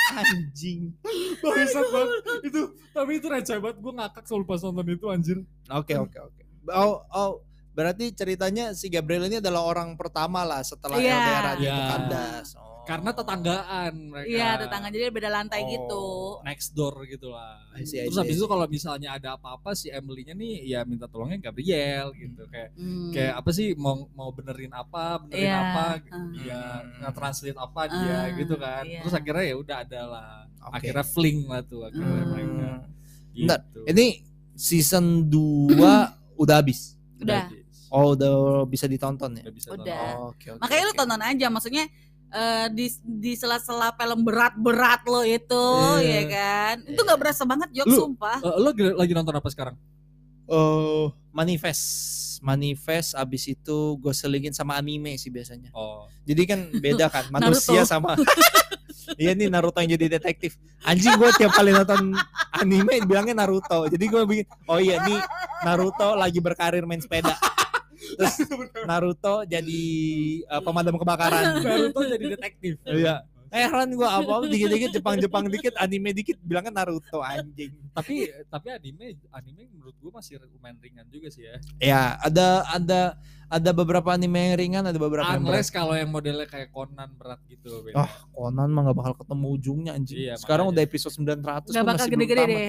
Anjing. 0.06 0.94
Bangsat 1.42 1.86
banget. 1.90 2.18
Itu 2.46 2.60
tapi 2.90 3.22
itu 3.22 3.26
receh 3.30 3.58
banget 3.62 3.78
gua 3.78 3.92
ngakak 4.02 4.24
selalu 4.26 4.44
pas 4.50 4.60
nonton 4.66 4.86
itu 4.90 5.06
anjir. 5.06 5.38
Oke 5.70 5.94
oke 5.94 6.18
oke. 6.18 6.42
Oh 6.74 7.06
oh 7.14 7.42
berarti 7.76 8.08
ceritanya 8.10 8.72
si 8.72 8.88
Gabriel 8.88 9.28
ini 9.28 9.36
adalah 9.36 9.62
orang 9.62 9.92
pertama 9.94 10.40
lah 10.42 10.64
setelah 10.64 10.96
Iya. 10.96 11.12
LDR 11.12 11.44
itu 11.52 11.62
Iya. 11.62 11.76
kandas. 11.86 12.48
Oh. 12.56 12.64
Karena 12.82 13.10
tetanggaan 13.10 13.92
mereka. 14.06 14.30
Iya, 14.30 14.48
tetangga 14.56 14.88
jadi 14.88 15.10
beda 15.10 15.26
lantai 15.28 15.60
Oh. 15.60 15.68
gitu. 15.68 16.04
next 16.40 16.70
door 16.70 17.02
gitu 17.04 17.28
lah. 17.28 17.58
I 17.74 17.82
see, 17.82 17.98
I 17.98 18.06
Terus 18.06 18.14
see, 18.14 18.22
habis 18.22 18.36
itu 18.38 18.46
kalau 18.46 18.64
misalnya 18.64 19.10
ada 19.12 19.34
apa-apa 19.34 19.74
si 19.74 19.90
Emily-nya 19.90 20.32
nih 20.32 20.64
ya 20.64 20.80
minta 20.82 21.04
tolongnya 21.04 21.42
Gabriel 21.42 22.14
gitu 22.14 22.46
kayak 22.46 22.70
Hmm. 22.72 23.10
kayak 23.10 23.34
apa 23.36 23.50
sih 23.50 23.74
mau 23.74 24.06
mau 24.10 24.30
benerin 24.30 24.70
apa, 24.70 25.18
benerin 25.20 25.44
Iya, 25.44 25.58
apa, 25.58 25.84
uh. 26.08 26.28
ya 26.40 26.62
Hmm. 26.62 27.02
nge-translate 27.02 27.58
apa 27.58 27.80
dia 27.88 28.16
Ah, 28.22 28.24
gitu 28.32 28.54
kan. 28.56 28.82
iya. 28.82 29.00
Terus 29.02 29.14
akhirnya 29.14 29.44
ya 29.44 29.56
udah 29.58 29.76
ada 29.82 30.00
lah. 30.06 30.30
Oke. 30.62 30.74
Akhirnya 30.80 31.04
fling 31.04 31.38
lah 31.44 31.60
tuh 31.60 31.80
akhirnya 31.82 32.06
Hmm. 32.16 32.30
mereka. 32.30 32.70
Bentar, 33.34 33.58
Gitu. 33.66 33.80
Ini 33.84 34.06
season 34.54 35.04
2 35.26 36.06
udah 36.38 36.54
habis. 36.56 36.94
Udah. 37.18 37.50
Oh 37.88 38.12
udah 38.12 38.34
bisa 38.64 38.84
ditonton 38.84 39.36
ya. 39.36 39.42
Udah 39.42 39.54
bisa 39.54 39.68
Udah. 39.70 40.06
Oh, 40.16 40.30
Oke 40.30 40.50
oke. 40.50 40.58
Makanya 40.58 40.82
lu 40.82 40.90
oke. 40.90 40.98
tonton 40.98 41.22
aja, 41.22 41.46
maksudnya 41.46 41.84
eh, 42.28 42.66
di 42.68 42.86
di 43.00 43.32
sela-sela 43.32 43.92
film 43.92 44.20
berat-berat 44.20 45.02
lo 45.04 45.22
itu, 45.22 45.66
Iya. 45.96 46.10
ya 46.10 46.22
kan? 46.28 46.74
Itu 46.84 47.00
nggak 47.00 47.18
berasa 47.18 47.42
banget 47.42 47.68
jok, 47.72 47.86
Lu- 47.86 47.96
sumpah. 47.96 48.38
Eh, 48.38 48.56
lo 48.56 48.70
lagi- 48.92 49.14
nonton 49.14 49.34
apa 49.34 49.48
sekarang? 49.48 49.76
Eh, 50.44 51.04
manifest 51.32 51.84
manifest 52.38 53.12
abis 53.12 53.48
itu 53.48 53.78
gue 53.96 54.12
selingin 54.12 54.52
sama 54.52 54.76
anime 54.76 55.16
sih 55.16 55.26
biasanya 55.26 55.72
Oh. 55.72 56.04
jadi 56.22 56.42
kan 56.46 56.60
beda 56.70 57.08
kan 57.08 57.24
manusia 57.34 57.82
sama 57.82 58.12
iya 59.16 59.32
nih 59.32 59.48
Naruto 59.48 59.80
yang 59.80 59.90
jadi 59.90 60.06
detektif 60.12 60.54
anjing 60.82 61.16
gue 61.16 61.30
tiap 61.34 61.50
kali 61.50 61.72
nonton 61.72 62.12
anime 62.52 63.00
bilangnya 63.02 63.32
Naruto 63.36 63.88
jadi 63.88 64.04
gue 64.04 64.22
bikin 64.22 64.46
oh 64.64 64.76
iya 64.76 65.00
nih 65.02 65.16
Naruto 65.62 66.12
lagi 66.14 66.38
berkarir 66.38 66.84
main 66.84 67.00
sepeda 67.00 67.34
terus 68.14 68.36
Naruto 68.88 69.42
jadi 69.42 69.82
eh, 70.46 70.62
pemadam 70.62 70.94
kebakaran 70.94 71.44
Naruto 71.66 72.00
jadi 72.06 72.24
detektif. 72.38 72.78
Iya. 72.86 73.26
heran 73.46 73.94
gue 73.94 74.04
apa 74.04 74.26
apa 74.26 74.46
dikit-dikit 74.50 74.90
Jepang-Jepang 75.00 75.46
dikit 75.48 75.74
anime 75.78 76.10
dikit 76.12 76.36
bilangnya 76.42 76.82
Naruto 76.82 77.22
anjing 77.22 77.72
tapi 77.94 78.28
tapi 78.50 78.74
anime 78.74 79.16
anime 79.32 79.70
menurut 79.70 79.94
gua 80.02 80.18
masih 80.20 80.42
lumayan 80.50 80.76
ringan 80.82 81.06
juga 81.08 81.30
sih 81.30 81.46
ya. 81.46 81.56
ya 81.78 82.02
ada 82.20 82.66
ada 82.74 83.00
ada 83.46 83.70
beberapa 83.70 84.10
anime 84.10 84.34
yang 84.34 84.54
ringan 84.58 84.84
ada 84.90 84.98
beberapa 84.98 85.26
yang. 85.30 85.46
Unless 85.46 85.70
kalau 85.70 85.94
yang 85.94 86.10
modelnya 86.10 86.50
kayak 86.50 86.74
Conan 86.74 87.14
berat 87.14 87.38
gitu. 87.46 87.78
beda. 87.86 88.02
Ah, 88.02 88.10
Conan 88.34 88.68
mah 88.74 88.90
gak 88.90 88.98
bakal 88.98 89.14
ketemu 89.22 89.46
ujungnya 89.54 89.92
anjing. 89.94 90.18
Iya, 90.18 90.34
Sekarang 90.34 90.74
makanya. 90.74 90.82
udah 90.82 90.90
episode 90.90 91.14
900 91.14 91.70
Gak 91.78 91.86
bakal 91.86 92.06
gede-gede 92.10 92.44
deh. 92.50 92.66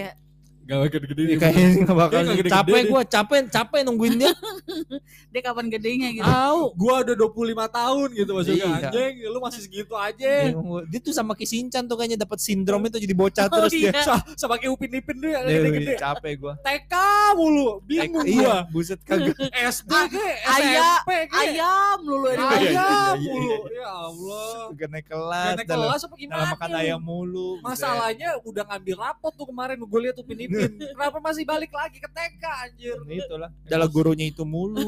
Gak 0.67 0.91
gede-gede. 0.91 1.21
Iya, 1.21 1.29
gitu. 1.29 1.41
kayaknya 1.41 1.67
nggak 1.79 1.97
bakal. 1.97 2.17
Nggak 2.17 2.27
gede-gede 2.35 2.51
capek 2.51 2.81
gue, 2.85 3.01
capek, 3.07 3.39
capek 3.47 3.79
nungguin 3.81 4.13
dia. 4.17 4.33
Dia 5.31 5.41
kapan 5.43 5.65
gedenya 5.67 6.09
gitu. 6.11 6.25
Tahu, 6.25 6.61
gua 6.73 6.95
udah 7.01 7.15
25 7.15 7.31
tahun 7.69 8.07
gitu 8.13 8.31
maksudnya 8.31 8.57
Iya. 8.59 8.79
anjing, 8.89 9.13
lu 9.25 9.39
masih 9.39 9.61
segitu 9.61 9.93
aja. 9.93 10.31
dia 10.83 10.99
tuh 10.99 11.11
sama 11.11 11.33
Kisinchan 11.33 11.83
tuh 11.83 11.95
kayaknya 11.95 12.19
dapat 12.19 12.39
sindrom 12.39 12.81
itu 12.81 12.97
jadi 12.97 13.13
bocah 13.13 13.45
Oh, 13.47 13.61
terus 13.61 13.71
dia. 13.71 13.91
iya. 13.91 14.01
Sa- 14.01 14.25
Sama 14.35 14.57
kayak 14.57 14.71
Upin 14.71 14.91
Ipin 14.91 15.15
tuh 15.17 15.29
yang 15.29 15.43
Dia 15.43 15.57
gede-gede. 15.61 15.93
capek 15.95 16.33
gue. 16.37 16.53
TK 16.59 16.93
mulu, 17.33 17.67
bingung 17.81 18.25
iya, 18.25 18.65
gua. 18.65 18.71
buset 18.71 18.99
kagak. 19.01 19.35
SD 19.53 19.91
ke, 20.09 20.25
SMP 20.51 21.09
ke. 21.27 21.37
Ayam 21.37 21.99
lulu 22.01 22.27
ini. 22.27 22.37
Iya, 22.37 22.49
iya, 22.49 22.57
iya, 22.59 22.81
Ayam 22.81 23.15
iya, 23.15 23.29
mulu. 23.29 23.45
iya. 23.45 23.57
Ya 23.77 23.89
Allah. 23.93 24.57
Gak 24.73 24.89
naik 24.89 25.05
Gak 25.05 25.11
kelas, 25.13 25.53
naik 25.55 25.67
dalam, 25.67 25.85
kelas 25.85 26.01
apa 26.01 26.15
gimana? 26.17 26.45
makan 26.49 26.71
ayam 26.75 26.99
mulu. 26.99 27.49
Masalahnya 27.61 28.29
udah 28.41 28.63
ngambil 28.65 28.95
rapot 28.97 29.31
tuh 29.31 29.45
kemarin 29.45 29.77
gue 29.77 29.99
lihat 30.01 30.15
Upin 30.17 30.39
Ipin. 30.39 30.56
Kenapa 30.65 31.17
masih 31.21 31.43
balik 31.45 31.71
lagi 31.71 31.97
ke 32.01 32.09
TK 32.09 32.43
anjir? 32.65 32.97
Itulah. 33.05 33.49
Dalam 33.67 33.87
gurunya 33.91 34.25
itu 34.27 34.43
mulu. 34.43 34.81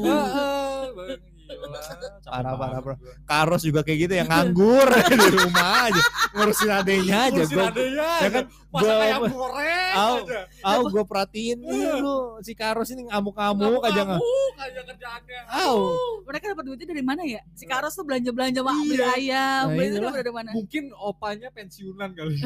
Parah, 2.22 2.54
parah, 2.54 2.78
bro. 2.78 2.94
Karos 3.24 3.62
juga 3.62 3.80
kayak 3.80 3.98
gitu 4.00 4.14
yang 4.14 4.28
nganggur 4.32 4.86
di 5.10 5.28
rumah 5.30 5.86
aja 5.86 6.02
ngurusin 6.30 6.70
adenya 6.70 7.16
aja 7.26 7.42
Ngurusin 7.42 7.52
gue 7.52 7.64
adanya 7.64 7.90
ya 8.00 8.06
aja. 8.16 8.28
kan 8.30 8.44
gua- 8.70 9.00
ayam 9.00 9.22
goreng 9.26 9.92
Au. 9.92 10.14
aja. 10.22 10.40
ah 10.62 10.78
gue 10.80 11.02
perhatiin 11.02 11.58
nih 11.58 11.90
lu 11.96 12.16
si 12.40 12.52
Karos 12.52 12.88
ini 12.88 13.02
ngamuk-ngamuk 13.04 13.82
aja 13.82 14.00
nggak 14.04 14.20
Ngamuk 14.20 14.56
aja 14.58 14.80
kerjaannya. 14.84 15.40
Au. 15.50 15.76
Mereka 16.22 16.44
dapat 16.48 16.64
duitnya 16.64 16.86
dari 16.88 17.02
mana 17.02 17.22
ya? 17.24 17.42
Si 17.52 17.64
Karos 17.64 17.92
tuh 17.92 18.04
belanja-belanja 18.04 18.60
sama 18.60 18.72
beli 18.80 18.96
Iya. 18.96 19.08
ayam. 19.10 19.64
Nah, 19.64 19.74
Beli 19.74 19.84
itu 19.84 19.96
inilah. 19.96 20.14
dari 20.14 20.30
mana? 20.30 20.50
Mungkin 20.52 20.84
opanya 20.94 21.48
pensiunan 21.50 22.10
kali. 22.12 22.38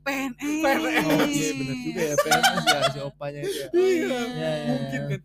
PNS. 0.00 0.62
PNS. 0.62 1.02
Oh 1.02 1.26
iya 1.26 1.50
bener 1.52 1.76
juga 1.80 2.00
ya 2.02 2.16
PNS 2.16 2.64
ya 2.64 2.80
si 2.88 2.98
opanya 3.00 3.40
itu 3.40 3.50
ya. 3.52 3.66
Iya, 3.68 3.82
Iya, 3.82 4.20
iya, 4.30 4.50
mungkin 4.68 5.00
iya. 5.00 5.10
kan. 5.10 5.20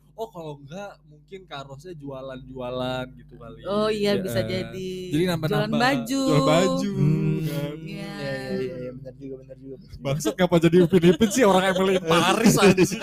Oh 0.48 0.56
kalau 0.56 0.64
enggak 0.64 0.92
mungkin 1.12 1.40
karosnya 1.44 1.92
jualan-jualan 2.00 3.06
gitu 3.20 3.34
kali. 3.36 3.60
Oh 3.68 3.92
iya 3.92 4.16
bisa 4.16 4.40
Ya. 4.40 4.64
jadi. 4.64 4.92
Jadi 5.12 5.24
nambah-nambah. 5.28 5.68
Jualan 5.68 5.76
baju. 5.76 6.24
Jual 6.24 6.44
baju. 6.48 6.92
Hmm. 6.96 7.36
kan. 7.44 7.76
Iya. 7.84 8.08
Iya 8.08 8.08
iya 8.16 8.56
iya 8.56 8.76
iya, 8.80 8.92
bener 8.96 9.14
juga 9.20 9.36
bener 9.44 9.58
juga. 9.60 9.76
Bangsat 10.00 10.34
ngapa 10.40 10.56
jadi 10.64 10.78
Upin 10.88 11.04
Ipin 11.04 11.30
sih 11.36 11.44
orang 11.44 11.64
Emily 11.68 12.00
Paris 12.00 12.56
aja 12.56 12.84
sih. 12.88 13.02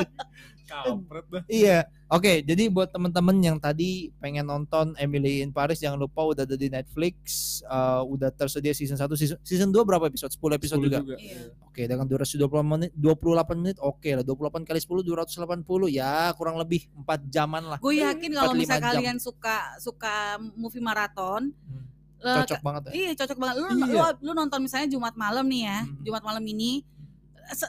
Kampret 0.82 1.26
dah. 1.28 1.42
Iya, 1.46 1.78
oke. 2.08 2.42
jadi 2.42 2.66
buat 2.66 2.88
teman-teman 2.88 3.36
yang 3.38 3.56
tadi 3.56 4.10
pengen 4.18 4.42
nonton 4.44 4.96
Emily 4.96 5.40
in 5.40 5.50
Paris, 5.50 5.78
jangan 5.78 5.96
lupa 5.96 6.24
udah 6.24 6.42
ada 6.42 6.54
di 6.54 6.66
Netflix, 6.66 7.14
eh, 7.60 8.02
udah 8.02 8.28
tersedia 8.30 8.72
season 8.72 8.96
1, 8.96 9.14
season, 9.14 9.38
season 9.40 9.70
2 9.70 9.84
berapa 9.84 10.06
episode? 10.06 10.32
10 10.32 10.56
episode 10.56 10.80
juga. 10.80 10.98
Iya. 11.14 11.54
Oke, 11.62 11.84
dengan 11.84 12.06
durasi 12.06 12.34
20 12.34 12.62
menit, 12.64 12.90
28 12.94 13.58
menit, 13.58 13.76
oke 13.78 14.08
lah. 14.10 14.24
28 14.24 14.64
kali 14.64 14.78
10 14.78 15.02
280 15.02 15.86
ya, 15.88 16.34
kurang 16.34 16.58
lebih 16.58 16.86
4 16.96 17.26
jaman 17.28 17.62
lah. 17.66 17.78
Gue 17.78 18.02
yakin 18.02 18.30
kalau 18.32 18.50
45 18.54 18.58
misalnya 18.58 18.82
jam. 18.82 18.90
kalian 18.98 19.18
suka 19.18 19.56
suka 19.78 20.14
movie 20.54 20.80
maraton, 20.80 21.54
Hmm. 21.54 21.84
eh, 22.24 22.36
Cocok 22.42 22.60
banget 22.62 22.82
ya. 22.88 22.92
Iya 22.96 23.10
cocok 23.20 23.38
banget. 23.38 23.54
Lu, 23.58 23.66
Iya. 23.68 23.84
lu, 23.84 23.98
lu 24.24 24.32
nonton 24.32 24.58
misalnya 24.58 24.88
Jumat 24.88 25.14
malam 25.14 25.44
nih 25.44 25.62
ya, 25.66 25.78
Hmm. 25.84 26.00
Jumat 26.02 26.22
malam 26.22 26.42
ini, 26.42 26.82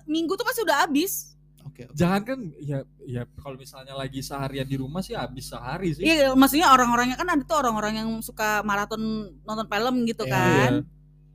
minggu 0.05 0.33
tuh 0.33 0.47
pasti 0.47 0.63
udah 0.63 0.87
habis. 0.87 1.34
Oke. 1.75 1.91
Jangan 1.91 2.21
kan 2.23 2.39
ya 2.57 2.79
ya 3.03 3.27
kalau 3.35 3.55
misalnya 3.55 3.91
lagi 3.93 4.19
seharian 4.19 4.63
di 4.63 4.75
rumah 4.75 4.99
sih 4.99 5.11
habis 5.11 5.45
sehari 5.45 5.91
sih. 5.91 6.01
Iya, 6.01 6.31
maksudnya 6.31 6.71
orang-orangnya 6.71 7.15
kan 7.15 7.27
ada 7.27 7.43
tuh 7.43 7.59
orang-orang 7.59 7.93
yang 7.97 8.09
suka 8.19 8.63
maraton 8.63 9.03
nonton 9.43 9.67
film 9.67 9.95
gitu 10.03 10.23
Iya, 10.23 10.31
kan. 10.31 10.73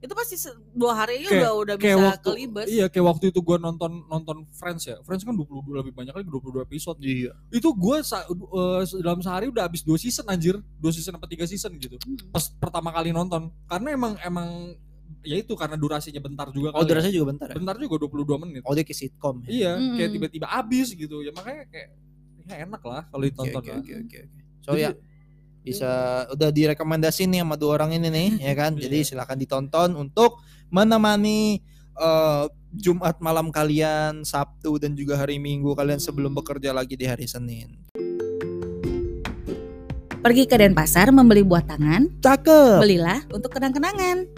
Itu 0.00 0.16
pasti 0.16 0.32
dua 0.72 0.96
hari 0.96 1.20
aja 1.20 1.28
Kayak- 1.28 1.36
udah 1.36 1.52
udah 1.52 1.74
kayak 1.76 1.92
bisa 1.92 2.08
waktu 2.08 2.28
kelibas. 2.32 2.66
iya 2.66 2.86
kayak 2.88 3.04
waktu 3.06 3.24
itu 3.28 3.36
gue 3.38 3.56
nonton 3.60 4.00
nonton 4.08 4.48
Friends 4.50 4.88
ya 4.88 4.96
Friends 5.04 5.20
kan 5.20 5.36
22 5.36 5.76
lebih 5.76 5.92
banyak 5.92 6.16
lagi 6.16 6.24
22 6.24 6.64
episode 6.64 6.96
Iya. 6.98 7.36
itu 7.52 7.68
gue 7.68 7.96
sa- 8.00 8.24
eh, 8.24 8.80
dalam 8.98 9.20
sehari 9.20 9.46
udah 9.46 9.68
habis 9.68 9.84
dua 9.84 10.00
season 10.00 10.24
anjir 10.24 10.56
dua 10.74 10.88
season 10.88 11.12
apa 11.14 11.28
tiga 11.28 11.44
season 11.44 11.76
gitu 11.76 12.00
Hmm. 12.00 12.16
pas 12.32 12.48
pertama 12.48 12.88
kali 12.90 13.12
nonton 13.12 13.52
karena 13.66 13.88
emang 13.92 14.16
emang 14.22 14.72
ya 15.20 15.36
itu 15.36 15.52
karena 15.52 15.76
durasinya 15.76 16.18
bentar 16.18 16.48
juga 16.48 16.72
Oh, 16.72 16.80
kali 16.80 16.84
ya. 16.84 16.88
durasinya 16.90 17.14
juga 17.14 17.28
bentar 17.32 17.46
ya. 17.48 17.54
bentar 17.60 17.74
juga 17.76 17.94
22 18.02 18.42
menit 18.42 18.62
Oh, 18.64 18.72
dia 18.72 18.82
ke 18.82 18.92
sitcom 18.92 19.44
ya. 19.44 19.48
iya 19.48 19.72
Mm-mm. 19.74 19.96
kayak 19.96 20.10
tiba-tiba 20.10 20.46
habis 20.46 20.88
gitu 20.90 21.20
ya 21.20 21.30
makanya 21.30 21.64
kayak 21.68 21.88
ya 22.44 22.56
enak 22.64 22.82
lah 22.82 23.02
kalau 23.06 23.22
ditonton 23.22 23.60
oke, 23.60 23.72
oke, 23.78 23.92
oke, 24.00 24.18
oke. 24.18 24.20
So 24.60 24.70
Jadi- 24.72 24.82
ya 24.82 24.90
bisa 25.60 25.90
udah 26.32 26.48
direkomendasi 26.48 27.28
nih 27.28 27.44
sama 27.44 27.52
dua 27.54 27.76
orang 27.76 27.92
ini 27.92 28.08
nih 28.08 28.28
ya 28.48 28.54
kan. 28.54 28.72
Jadi 28.74 28.96
Iya. 28.98 29.06
silakan 29.06 29.36
ditonton 29.36 29.90
untuk 29.94 30.40
menemani 30.68 31.60
eh, 31.92 32.44
Jumat 32.72 33.18
malam 33.18 33.50
kalian, 33.50 34.22
Sabtu 34.22 34.78
dan 34.78 34.94
juga 34.94 35.14
hari 35.14 35.36
Minggu 35.36 35.74
kalian 35.74 35.98
sebelum 35.98 36.32
bekerja 36.32 36.70
lagi 36.70 36.94
di 36.94 37.04
hari 37.04 37.26
Senin. 37.26 37.76
Pergi 40.20 40.44
ke 40.44 40.54
Denpasar 40.54 41.08
membeli 41.10 41.40
buah 41.40 41.64
tangan, 41.66 42.08
Cakep. 42.20 42.78
belilah 42.78 43.24
untuk 43.30 43.50
kenang-kenangan. 43.50 44.28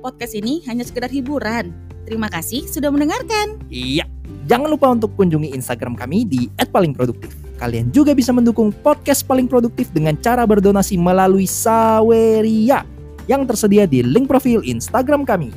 Podcast 0.00 0.32
ini 0.32 0.64
hanya 0.64 0.80
sekedar 0.80 1.12
hiburan. 1.12 1.76
Terima 2.08 2.32
kasih 2.32 2.64
sudah 2.64 2.88
mendengarkan. 2.88 3.60
Iya. 3.68 4.08
Jangan 4.48 4.72
lupa 4.72 4.88
untuk 4.90 5.12
kunjungi 5.14 5.52
Instagram 5.52 5.94
kami 5.94 6.24
di 6.24 6.48
@palingproduktif. 6.56 7.36
Kalian 7.60 7.92
juga 7.92 8.16
bisa 8.16 8.32
mendukung 8.32 8.72
podcast 8.72 9.22
paling 9.28 9.44
produktif 9.44 9.92
dengan 9.92 10.16
cara 10.16 10.48
berdonasi 10.48 10.96
melalui 10.96 11.44
Saweria 11.44 12.82
yang 13.28 13.44
tersedia 13.44 13.84
di 13.84 14.00
link 14.00 14.26
profil 14.26 14.64
Instagram 14.64 15.28
kami. 15.28 15.52